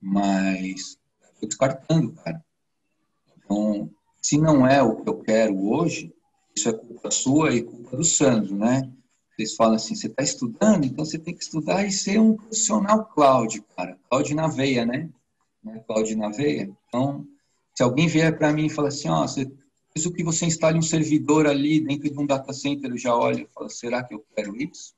mas 0.00 0.98
estou 1.38 1.48
descartando, 1.48 2.12
cara. 2.12 2.44
Então, 3.36 3.90
se 4.20 4.38
não 4.38 4.66
é 4.66 4.82
o 4.82 4.96
que 4.96 5.08
eu 5.08 5.18
quero 5.20 5.70
hoje, 5.70 6.12
isso 6.54 6.68
é 6.68 6.72
culpa 6.72 7.10
sua 7.10 7.54
e 7.54 7.62
culpa 7.62 7.96
do 7.96 8.04
Sandro, 8.04 8.56
né? 8.56 8.90
Vocês 9.34 9.54
falam 9.54 9.76
assim, 9.76 9.94
você 9.94 10.08
está 10.08 10.22
estudando, 10.22 10.84
então 10.84 11.04
você 11.04 11.18
tem 11.18 11.32
que 11.32 11.42
estudar 11.42 11.84
e 11.84 11.92
ser 11.92 12.18
um 12.18 12.36
profissional 12.36 13.04
cloud, 13.06 13.62
cara. 13.76 13.96
Cloud 14.10 14.34
na 14.34 14.48
veia, 14.48 14.84
né? 14.84 15.08
Cloud 15.86 16.14
na 16.16 16.28
veia. 16.28 16.70
Então, 16.88 17.24
se 17.74 17.82
alguém 17.82 18.08
vier 18.08 18.36
para 18.36 18.52
mim 18.52 18.66
e 18.66 18.70
falar 18.70 18.88
assim, 18.88 19.08
ó, 19.08 19.22
oh, 19.22 19.28
você, 19.28 19.46
que 20.10 20.24
você 20.24 20.46
instale 20.46 20.78
um 20.78 20.82
servidor 20.82 21.46
ali 21.46 21.80
dentro 21.80 22.10
de 22.10 22.18
um 22.18 22.26
data 22.26 22.52
center, 22.52 22.90
eu 22.90 22.98
já 22.98 23.14
olho 23.14 23.42
e 23.42 23.48
falo, 23.54 23.70
será 23.70 24.02
que 24.02 24.14
eu 24.14 24.24
quero 24.34 24.56
isso? 24.56 24.94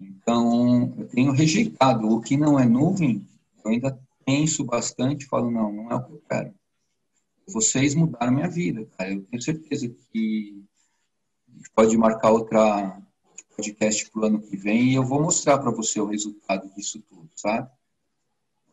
Então, 0.00 0.94
eu 0.96 1.06
tenho 1.08 1.32
rejeitado. 1.32 2.08
O 2.08 2.20
que 2.22 2.36
não 2.38 2.58
é 2.58 2.64
nuvem, 2.64 3.26
eu 3.62 3.70
ainda 3.70 4.00
penso 4.24 4.64
bastante, 4.64 5.26
falo, 5.26 5.50
não, 5.50 5.72
não 5.72 5.90
é 5.90 5.94
o 5.94 6.04
que 6.04 6.12
eu 6.12 6.22
quero. 6.28 6.54
Vocês 7.46 7.94
mudaram 7.94 8.32
minha 8.32 8.48
vida, 8.48 8.86
cara. 8.96 9.12
Eu 9.12 9.22
tenho 9.24 9.42
certeza 9.42 9.88
que 9.88 10.64
a 11.48 11.56
gente 11.56 11.70
pode 11.74 11.96
marcar 11.96 12.30
outra 12.30 13.02
podcast 13.56 14.10
para 14.10 14.22
o 14.22 14.24
ano 14.24 14.40
que 14.40 14.56
vem 14.56 14.90
e 14.90 14.94
eu 14.94 15.04
vou 15.04 15.20
mostrar 15.20 15.58
para 15.58 15.70
você 15.70 16.00
o 16.00 16.06
resultado 16.06 16.72
disso 16.74 17.02
tudo, 17.08 17.28
sabe? 17.34 17.68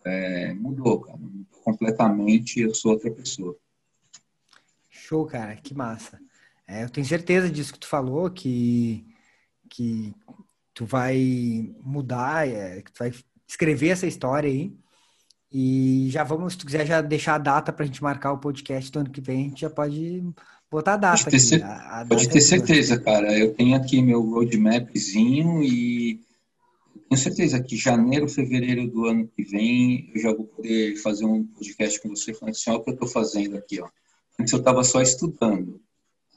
É, 0.05 0.53
mudou, 0.53 1.01
cara 1.01 1.19
completamente, 1.67 2.61
eu 2.61 2.73
sou 2.73 2.93
outra 2.93 3.11
pessoa. 3.11 3.53
Show, 4.89 5.25
cara, 5.25 5.53
que 5.57 5.73
massa. 5.73 6.17
É, 6.65 6.85
eu 6.85 6.89
tenho 6.89 7.05
certeza 7.05 7.49
disso 7.49 7.73
que 7.73 7.79
tu 7.79 7.87
falou, 7.89 8.31
que, 8.31 9.05
que 9.69 10.15
tu 10.73 10.85
vai 10.85 11.75
mudar, 11.81 12.47
é, 12.47 12.81
que 12.81 12.89
tu 12.93 12.99
vai 12.99 13.11
escrever 13.45 13.89
essa 13.89 14.07
história 14.07 14.49
aí. 14.49 14.73
E 15.51 16.07
já 16.09 16.23
vamos, 16.23 16.53
se 16.53 16.59
tu 16.59 16.65
quiser 16.65 16.85
já 16.85 17.01
deixar 17.01 17.35
a 17.35 17.39
data 17.39 17.71
para 17.71 17.83
a 17.83 17.85
gente 17.85 18.03
marcar 18.03 18.33
o 18.33 18.37
podcast 18.37 18.91
do 18.91 18.99
ano 18.99 19.09
que 19.09 19.21
vem, 19.21 19.45
a 19.45 19.49
gente 19.49 19.61
já 19.61 19.69
pode 19.69 20.23
botar 20.69 20.93
a 20.93 20.97
data. 20.97 21.23
Pode 21.23 21.49
ter, 21.49 21.55
aqui. 21.55 21.63
A, 21.63 22.01
a 22.01 22.05
pode 22.05 22.29
ter 22.29 22.37
é 22.37 22.41
certeza, 22.41 22.99
cara. 22.99 23.37
Eu 23.37 23.53
tenho 23.53 23.75
aqui 23.75 24.01
meu 24.01 24.21
roadmapzinho 24.21 25.63
e 25.63 26.19
tenho 27.09 27.21
certeza 27.21 27.61
que 27.63 27.77
janeiro, 27.77 28.27
fevereiro 28.27 28.87
do 28.87 29.05
ano 29.05 29.27
que 29.27 29.43
vem 29.43 30.11
eu 30.13 30.21
já 30.21 30.33
vou 30.33 30.45
poder 30.45 30.97
fazer 30.97 31.25
um 31.25 31.45
podcast 31.45 32.01
com 32.01 32.09
você 32.09 32.33
falando 32.33 32.53
assim, 32.53 32.69
olha 32.69 32.79
o 32.79 32.83
que 32.83 32.89
eu 32.89 32.93
estou 32.93 33.07
fazendo 33.07 33.57
aqui, 33.57 33.79
ó. 33.81 33.87
Antes 34.39 34.53
eu 34.53 34.59
estava 34.59 34.83
só 34.83 35.01
estudando. 35.01 35.81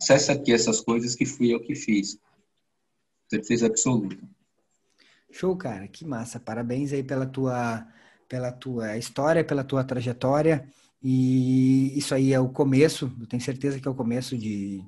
Acesse 0.00 0.30
aqui 0.30 0.52
essas 0.52 0.80
coisas 0.80 1.14
que 1.14 1.26
fui 1.26 1.52
eu 1.52 1.60
que 1.60 1.74
fiz. 1.74 2.18
Certeza 3.28 3.66
absoluta. 3.66 4.16
Show, 5.30 5.54
cara. 5.56 5.86
Que 5.86 6.04
massa. 6.04 6.40
Parabéns 6.40 6.92
aí 6.92 7.02
pela 7.02 7.26
tua, 7.26 7.86
pela 8.30 8.52
tua 8.52 8.96
história, 8.96 9.44
pela 9.44 9.64
tua 9.64 9.82
trajetória. 9.82 10.64
E 11.02 11.98
isso 11.98 12.14
aí 12.14 12.32
é 12.32 12.38
o 12.38 12.48
começo, 12.48 13.12
eu 13.20 13.26
tenho 13.26 13.42
certeza 13.42 13.80
que 13.80 13.88
é 13.88 13.90
o 13.90 13.94
começo 13.94 14.38
de, 14.38 14.84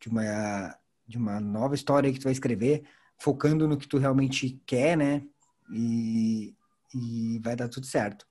de, 0.00 0.08
uma, 0.08 0.78
de 1.04 1.18
uma 1.18 1.40
nova 1.40 1.74
história 1.74 2.12
que 2.12 2.20
tu 2.20 2.24
vai 2.24 2.32
escrever, 2.32 2.84
focando 3.18 3.66
no 3.66 3.76
que 3.76 3.88
tu 3.88 3.98
realmente 3.98 4.62
quer, 4.64 4.96
né? 4.96 5.24
E, 5.72 6.54
e 6.94 7.40
vai 7.42 7.56
dar 7.56 7.68
tudo 7.68 7.84
certo. 7.84 8.24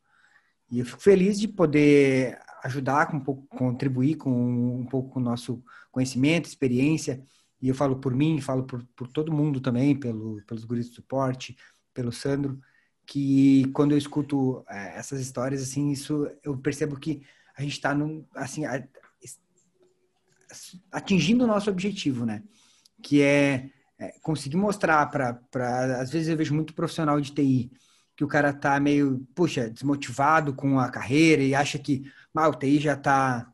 E 0.72 0.80
eu 0.80 0.86
fico 0.86 1.02
feliz 1.02 1.38
de 1.38 1.48
poder 1.48 2.40
ajudar, 2.64 3.08
com 3.08 3.18
um 3.18 3.20
pouco, 3.20 3.46
contribuir 3.48 4.16
com 4.16 4.32
um 4.32 4.86
pouco 4.86 5.20
o 5.20 5.22
nosso 5.22 5.62
conhecimento, 5.92 6.48
experiência. 6.48 7.22
E 7.62 7.68
eu 7.68 7.76
falo 7.76 7.98
por 7.98 8.16
mim, 8.16 8.40
falo 8.40 8.64
por, 8.64 8.82
por 8.96 9.10
todo 9.10 9.34
mundo 9.34 9.60
também, 9.60 9.94
pelo, 10.00 10.42
pelos 10.46 10.64
guris 10.64 10.90
de 10.90 10.96
suporte, 10.96 11.58
pelo 11.94 12.14
Sandro, 12.14 12.60
que 13.06 13.66
quando 13.74 13.92
eu 13.92 13.98
escuto 13.98 14.64
é, 14.70 14.98
essas 14.98 15.20
histórias, 15.20 15.62
assim, 15.62 15.92
isso 15.92 16.30
eu 16.44 16.58
percebo 16.58 16.98
que 16.98 17.22
a 17.56 17.62
gente 17.62 17.74
está 17.74 17.96
assim, 18.36 18.64
atingindo 20.92 21.44
o 21.44 21.48
nosso 21.48 21.70
objetivo, 21.70 22.26
né? 22.26 22.44
Que 23.02 23.22
é, 23.22 23.70
é 24.00 24.20
conseguir 24.22 24.58
mostrar 24.58 25.06
para, 25.08 25.40
às 26.00 26.12
vezes 26.12 26.28
eu 26.28 26.38
vejo 26.38 26.54
muito 26.54 26.74
profissional 26.74 27.20
de 27.20 27.32
TI 27.32 27.72
que 28.16 28.24
o 28.24 28.28
cara 28.28 28.54
tá 28.54 28.80
meio, 28.80 29.26
puxa, 29.34 29.70
desmotivado 29.70 30.54
com 30.54 30.80
a 30.80 30.90
carreira 30.90 31.42
e 31.42 31.56
acha 31.56 31.80
que 31.80 32.12
ah, 32.36 32.48
o 32.48 32.54
TI 32.54 32.80
já 32.80 32.96
tá, 32.96 33.52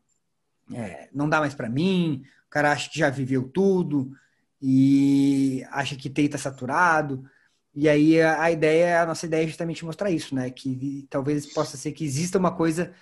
é, 0.72 1.08
não 1.12 1.28
dá 1.28 1.40
mais 1.40 1.54
para 1.54 1.68
mim, 1.68 2.22
o 2.46 2.50
cara 2.50 2.72
acha 2.72 2.90
que 2.90 2.98
já 2.98 3.08
viveu 3.10 3.48
tudo 3.48 4.12
e 4.60 5.64
acha 5.70 5.96
que 5.96 6.10
TI 6.10 6.28
tá 6.28 6.38
saturado. 6.38 7.24
E 7.74 7.88
aí 7.88 8.20
a 8.20 8.50
ideia, 8.50 9.02
a 9.02 9.06
nossa 9.06 9.26
ideia 9.26 9.44
é 9.44 9.46
justamente 9.46 9.84
mostrar 9.84 10.10
isso, 10.10 10.34
né? 10.34 10.50
Que 10.50 11.06
talvez 11.08 11.46
possa 11.46 11.76
ser 11.76 11.92
que 11.92 12.04
exista 12.04 12.38
uma 12.38 12.50
coisa 12.50 12.92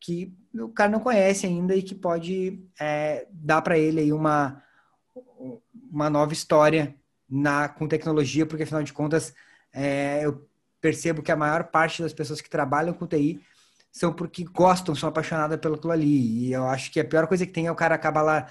que 0.00 0.32
o 0.54 0.68
cara 0.68 0.90
não 0.90 1.00
conhece 1.00 1.46
ainda 1.46 1.74
e 1.74 1.82
que 1.82 1.94
pode 1.94 2.64
é, 2.80 3.26
dar 3.30 3.62
para 3.62 3.78
ele 3.78 4.00
aí 4.00 4.12
uma, 4.12 4.62
uma 5.90 6.10
nova 6.10 6.32
história 6.32 6.94
na, 7.28 7.68
com 7.68 7.88
tecnologia, 7.88 8.46
porque 8.46 8.64
afinal 8.64 8.82
de 8.82 8.92
contas 8.92 9.34
é, 9.72 10.24
eu 10.24 10.48
percebo 10.80 11.22
que 11.22 11.32
a 11.32 11.36
maior 11.36 11.64
parte 11.64 12.02
das 12.02 12.12
pessoas 12.12 12.40
que 12.40 12.50
trabalham 12.50 12.94
com 12.94 13.06
TI 13.06 13.40
são 13.90 14.12
porque 14.12 14.44
gostam, 14.44 14.94
são 14.94 15.08
apaixonadas 15.08 15.58
pelo 15.58 15.76
aquilo 15.76 15.92
ali. 15.92 16.46
E 16.48 16.52
eu 16.52 16.66
acho 16.68 16.92
que 16.92 17.00
a 17.00 17.04
pior 17.04 17.26
coisa 17.26 17.46
que 17.46 17.52
tem 17.52 17.66
é 17.66 17.72
o 17.72 17.76
cara 17.76 17.94
acabar 17.94 18.22
lá 18.22 18.46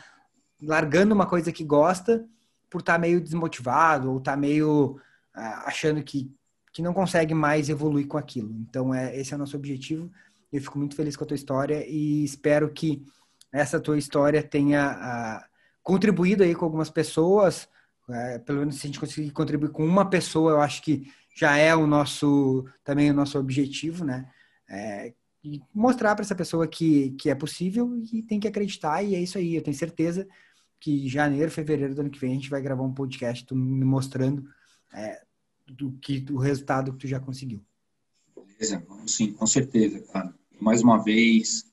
largando 0.61 1.13
uma 1.13 1.27
coisa 1.27 1.51
que 1.51 1.63
gosta 1.63 2.25
por 2.69 2.79
estar 2.79 2.93
tá 2.93 2.99
meio 2.99 3.21
desmotivado 3.21 4.11
ou 4.11 4.17
estar 4.17 4.31
tá 4.31 4.37
meio 4.37 4.99
achando 5.35 6.03
que, 6.03 6.31
que 6.71 6.81
não 6.81 6.93
consegue 6.93 7.33
mais 7.33 7.69
evoluir 7.69 8.07
com 8.07 8.17
aquilo. 8.17 8.53
Então, 8.67 8.93
é, 8.93 9.15
esse 9.17 9.33
é 9.33 9.35
o 9.35 9.39
nosso 9.39 9.57
objetivo. 9.57 10.11
Eu 10.51 10.61
fico 10.61 10.77
muito 10.77 10.95
feliz 10.95 11.15
com 11.15 11.23
a 11.23 11.27
tua 11.27 11.35
história 11.35 11.85
e 11.87 12.23
espero 12.23 12.71
que 12.71 13.03
essa 13.51 13.79
tua 13.79 13.97
história 13.97 14.41
tenha 14.41 14.91
a, 14.91 15.45
contribuído 15.83 16.43
aí 16.43 16.55
com 16.55 16.65
algumas 16.65 16.89
pessoas. 16.89 17.67
É, 18.09 18.39
pelo 18.39 18.59
menos 18.59 18.75
se 18.75 18.85
a 18.85 18.87
gente 18.87 18.99
conseguir 18.99 19.31
contribuir 19.31 19.71
com 19.71 19.85
uma 19.85 20.09
pessoa, 20.09 20.51
eu 20.51 20.61
acho 20.61 20.81
que 20.81 21.11
já 21.35 21.57
é 21.57 21.75
o 21.75 21.85
nosso 21.85 22.65
também 22.83 23.11
o 23.11 23.13
nosso 23.13 23.37
objetivo, 23.37 24.05
né? 24.05 24.29
É, 24.69 25.13
mostrar 25.73 26.15
para 26.15 26.23
essa 26.23 26.35
pessoa 26.35 26.67
que, 26.67 27.11
que 27.11 27.29
é 27.29 27.35
possível 27.35 28.01
e 28.11 28.23
tem 28.23 28.39
que 28.39 28.47
acreditar, 28.47 29.03
e 29.03 29.15
é 29.15 29.19
isso 29.19 29.37
aí. 29.37 29.55
Eu 29.55 29.61
tenho 29.61 29.75
certeza 29.75 30.27
que 30.79 31.07
janeiro, 31.07 31.51
fevereiro 31.51 31.93
do 31.93 32.01
ano 32.01 32.09
que 32.09 32.19
vem 32.19 32.31
a 32.31 32.35
gente 32.35 32.49
vai 32.49 32.61
gravar 32.61 32.83
um 32.83 32.93
podcast 32.93 33.53
me 33.53 33.85
mostrando 33.85 34.47
é, 34.93 35.21
do 35.67 35.91
que 35.93 36.19
do 36.19 36.37
resultado 36.37 36.93
que 36.93 36.99
tu 36.99 37.07
já 37.07 37.19
conseguiu. 37.19 37.61
Beleza, 38.35 38.85
sim, 39.07 39.33
com 39.33 39.45
certeza, 39.45 39.99
cara. 40.11 40.33
Mais 40.59 40.81
uma 40.81 41.03
vez, 41.03 41.65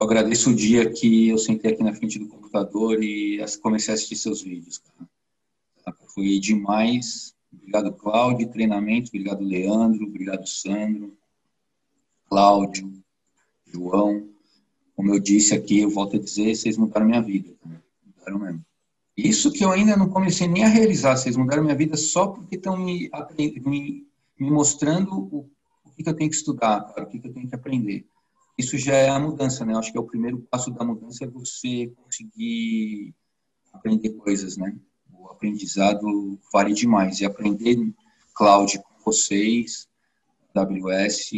eu 0.00 0.06
agradeço 0.06 0.50
o 0.50 0.54
dia 0.54 0.90
que 0.90 1.28
eu 1.28 1.38
sentei 1.38 1.72
aqui 1.72 1.82
na 1.82 1.94
frente 1.94 2.18
do 2.18 2.28
computador 2.28 3.02
e 3.02 3.38
comecei 3.60 3.92
a 3.92 3.94
assistir 3.94 4.16
seus 4.16 4.42
vídeos, 4.42 4.78
cara. 4.78 5.08
Foi 6.14 6.38
demais. 6.38 7.34
Obrigado, 7.52 7.92
Cláudio, 7.94 8.50
treinamento. 8.50 9.08
Obrigado, 9.08 9.42
Leandro. 9.42 10.04
Obrigado, 10.04 10.46
Sandro. 10.46 11.16
Cláudio, 12.28 12.92
João. 13.66 14.28
Como 14.94 15.14
eu 15.14 15.18
disse 15.18 15.54
aqui, 15.54 15.80
eu 15.80 15.90
volto 15.90 16.16
a 16.16 16.20
dizer, 16.20 16.54
vocês 16.54 16.76
mudaram 16.76 17.06
minha 17.06 17.22
vida. 17.22 17.50
Mudaram 18.04 18.38
mesmo. 18.38 18.64
Isso 19.22 19.52
que 19.52 19.64
eu 19.64 19.70
ainda 19.70 19.96
não 19.96 20.08
comecei 20.08 20.48
nem 20.48 20.64
a 20.64 20.68
realizar, 20.68 21.16
vocês 21.16 21.36
mudaram 21.36 21.62
minha 21.62 21.76
vida 21.76 21.96
só 21.96 22.26
porque 22.26 22.56
estão 22.56 22.76
me, 22.76 23.08
me, 23.64 24.06
me, 24.36 24.50
mostrando 24.50 25.14
o, 25.14 25.48
o 25.84 25.90
que, 25.90 26.02
que, 26.02 26.08
eu 26.08 26.14
tenho 26.14 26.28
que 26.28 26.34
estudar, 26.34 26.80
cara, 26.92 27.06
o 27.06 27.06
que, 27.08 27.20
que, 27.20 27.28
eu 27.28 27.32
tenho 27.32 27.48
que 27.48 27.54
aprender. 27.54 28.04
Isso 28.58 28.76
já 28.76 28.94
é 28.94 29.08
a 29.08 29.20
mudança, 29.20 29.64
né? 29.64 29.74
Eu 29.74 29.78
acho 29.78 29.92
que 29.92 29.98
é 29.98 30.00
o 30.00 30.06
primeiro 30.06 30.40
passo 30.50 30.72
da 30.72 30.84
mudança 30.84 31.24
é 31.24 31.28
você 31.28 31.92
conseguir 32.02 33.14
aprender 33.72 34.10
coisas, 34.10 34.56
né? 34.56 34.76
O 35.12 35.28
aprendizado 35.28 36.38
vale 36.52 36.74
demais. 36.74 37.20
E 37.20 37.24
aprender 37.24 37.78
cloud 38.34 38.76
com 38.78 39.04
vocês, 39.04 39.88
AWS, 40.52 41.30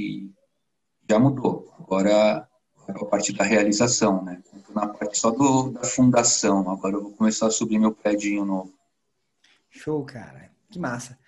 já 1.09 1.19
mudou. 1.19 1.71
Agora, 1.79 2.49
a 2.89 3.05
partir 3.05 3.33
da 3.33 3.45
realização, 3.45 4.23
né? 4.23 4.43
na 4.75 4.89
parte 4.89 5.17
só 5.17 5.31
do, 5.31 5.71
da 5.71 5.85
fundação. 5.85 6.69
Agora 6.71 6.97
eu 6.97 7.03
vou 7.03 7.13
começar 7.13 7.47
a 7.47 7.51
subir 7.51 7.79
meu 7.79 7.93
prédio 7.93 8.45
novo. 8.45 8.73
Show, 9.71 10.05
cara. 10.05 10.51
Que 10.71 10.79
massa. 10.79 11.19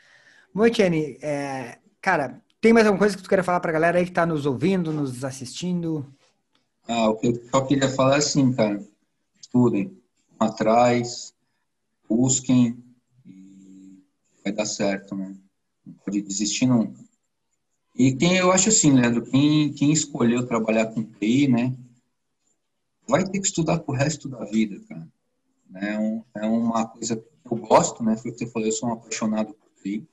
Bom, 0.52 0.66
Etienne, 0.66 1.18
é, 1.22 1.78
cara, 2.00 2.42
tem 2.60 2.72
mais 2.72 2.86
alguma 2.86 2.98
coisa 2.98 3.16
que 3.16 3.22
tu 3.22 3.28
queira 3.28 3.44
falar 3.44 3.60
pra 3.60 3.72
galera 3.72 3.98
aí 3.98 4.04
que 4.04 4.10
tá 4.10 4.26
nos 4.26 4.46
ouvindo, 4.46 4.92
nos 4.92 5.24
assistindo? 5.24 6.06
Ah, 6.88 7.10
o 7.10 7.16
que 7.16 7.28
eu 7.28 7.48
só 7.50 7.60
queria 7.62 7.88
falar 7.88 8.16
é 8.16 8.18
assim, 8.18 8.52
cara. 8.52 8.82
Estudem, 9.40 9.96
atrás, 10.38 11.32
busquem 12.08 12.82
e 13.24 14.02
vai 14.42 14.52
dar 14.52 14.66
certo, 14.66 15.14
né? 15.14 15.36
Não 15.84 15.94
pode 15.94 16.20
desistir 16.22 16.66
nunca. 16.66 17.05
E 17.96 18.14
quem, 18.14 18.36
eu 18.36 18.52
acho 18.52 18.68
assim, 18.68 18.92
Leandro, 18.92 19.22
quem, 19.22 19.72
quem 19.72 19.92
escolheu 19.92 20.46
trabalhar 20.46 20.86
com 20.86 21.02
TI, 21.02 21.48
né? 21.48 21.74
vai 23.08 23.24
ter 23.24 23.40
que 23.40 23.46
estudar 23.46 23.78
pro 23.78 23.94
resto 23.94 24.28
da 24.28 24.44
vida, 24.44 24.80
cara. 24.88 25.08
É, 25.76 25.98
um, 25.98 26.24
é 26.34 26.46
uma 26.46 26.86
coisa 26.86 27.16
que 27.16 27.52
eu 27.52 27.56
gosto, 27.58 28.02
né? 28.02 28.16
Foi 28.16 28.30
o 28.30 28.34
que 28.34 28.40
você 28.40 28.50
falou, 28.50 28.68
eu 28.68 28.72
sou 28.72 28.88
um 28.88 28.92
apaixonado 28.92 29.54
por 29.54 29.70
TI, 29.82 30.06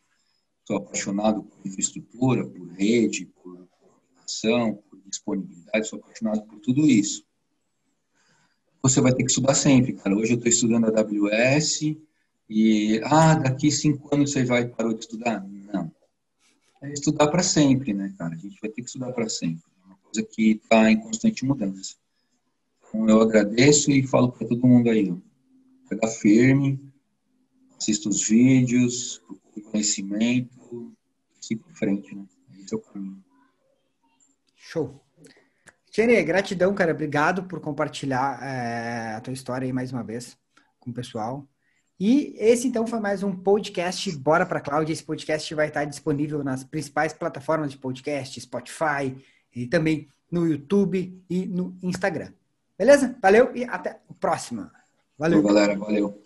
sou 0.65 0.77
apaixonado 0.77 1.43
por 1.43 1.57
infraestrutura, 1.65 2.45
por 2.45 2.67
rede, 2.73 3.25
por 3.25 3.67
comunicação, 3.67 4.75
por 4.89 4.99
disponibilidade, 5.05 5.87
sou 5.87 5.99
apaixonado 5.99 6.43
por 6.43 6.59
tudo 6.59 6.81
isso. 6.81 7.25
Você 8.81 8.99
vai 8.99 9.13
ter 9.13 9.23
que 9.23 9.29
estudar 9.29 9.55
sempre, 9.55 9.93
cara. 9.93 10.15
Hoje 10.15 10.33
eu 10.33 10.37
estou 10.37 10.49
estudando 10.49 10.85
AWS 10.85 11.95
e, 12.49 12.99
ah, 13.05 13.35
daqui 13.35 13.71
cinco 13.71 14.13
anos 14.13 14.31
você 14.31 14.43
vai 14.43 14.67
parar 14.67 14.93
de 14.93 14.99
estudar? 14.99 15.45
É 16.83 16.91
estudar 16.91 17.29
para 17.29 17.41
sempre, 17.41 17.93
né, 17.93 18.13
cara? 18.17 18.35
A 18.35 18.37
gente 18.37 18.59
vai 18.59 18.69
ter 18.69 18.81
que 18.81 18.87
estudar 18.87 19.13
para 19.13 19.29
sempre. 19.29 19.63
É 19.81 19.85
uma 19.87 19.95
coisa 19.95 20.27
que 20.29 20.51
está 20.51 20.91
em 20.91 20.99
constante 20.99 21.45
mudança. 21.45 21.95
Então, 22.89 23.07
eu 23.07 23.21
agradeço 23.21 23.89
e 23.89 24.05
falo 24.05 24.33
para 24.33 24.45
todo 24.45 24.67
mundo 24.67 24.89
aí, 24.89 25.09
ó, 25.09 25.15
pega 25.87 26.07
firme, 26.09 26.79
assista 27.77 28.09
os 28.09 28.27
vídeos, 28.27 29.19
procure 29.25 29.61
conhecimento, 29.61 30.93
siga 31.39 31.63
em 31.69 31.73
frente, 31.73 32.13
né? 32.13 32.25
Esse 32.59 32.73
é 32.73 32.77
o 32.77 32.81
caminho. 32.81 33.23
Show. 34.57 35.01
Tiene, 35.89 36.21
gratidão, 36.23 36.73
cara. 36.75 36.91
Obrigado 36.91 37.45
por 37.45 37.61
compartilhar 37.61 38.43
é, 38.43 39.15
a 39.15 39.21
tua 39.21 39.33
história 39.33 39.65
aí 39.65 39.71
mais 39.71 39.93
uma 39.93 40.03
vez 40.03 40.37
com 40.79 40.91
o 40.91 40.93
pessoal. 40.93 41.47
E 42.05 42.35
esse 42.37 42.67
então 42.67 42.85
foi 42.85 42.99
mais 42.99 43.23
um 43.23 43.33
podcast 43.33 44.11
Bora 44.17 44.45
para 44.45 44.59
Cloud. 44.59 44.91
Esse 44.91 45.01
podcast 45.01 45.55
vai 45.55 45.69
estar 45.69 45.85
disponível 45.85 46.43
nas 46.43 46.61
principais 46.61 47.13
plataformas 47.13 47.71
de 47.71 47.77
podcast, 47.77 48.41
Spotify 48.41 49.15
e 49.55 49.67
também 49.67 50.09
no 50.29 50.45
YouTube 50.45 51.17
e 51.29 51.45
no 51.45 51.77
Instagram. 51.81 52.33
Beleza? 52.77 53.15
Valeu 53.21 53.55
e 53.55 53.63
até 53.63 54.01
a 54.09 54.13
próxima. 54.19 54.69
Valeu. 55.17 55.41
Valeu, 55.41 55.55
galera. 55.55 55.79
Valeu. 55.79 56.21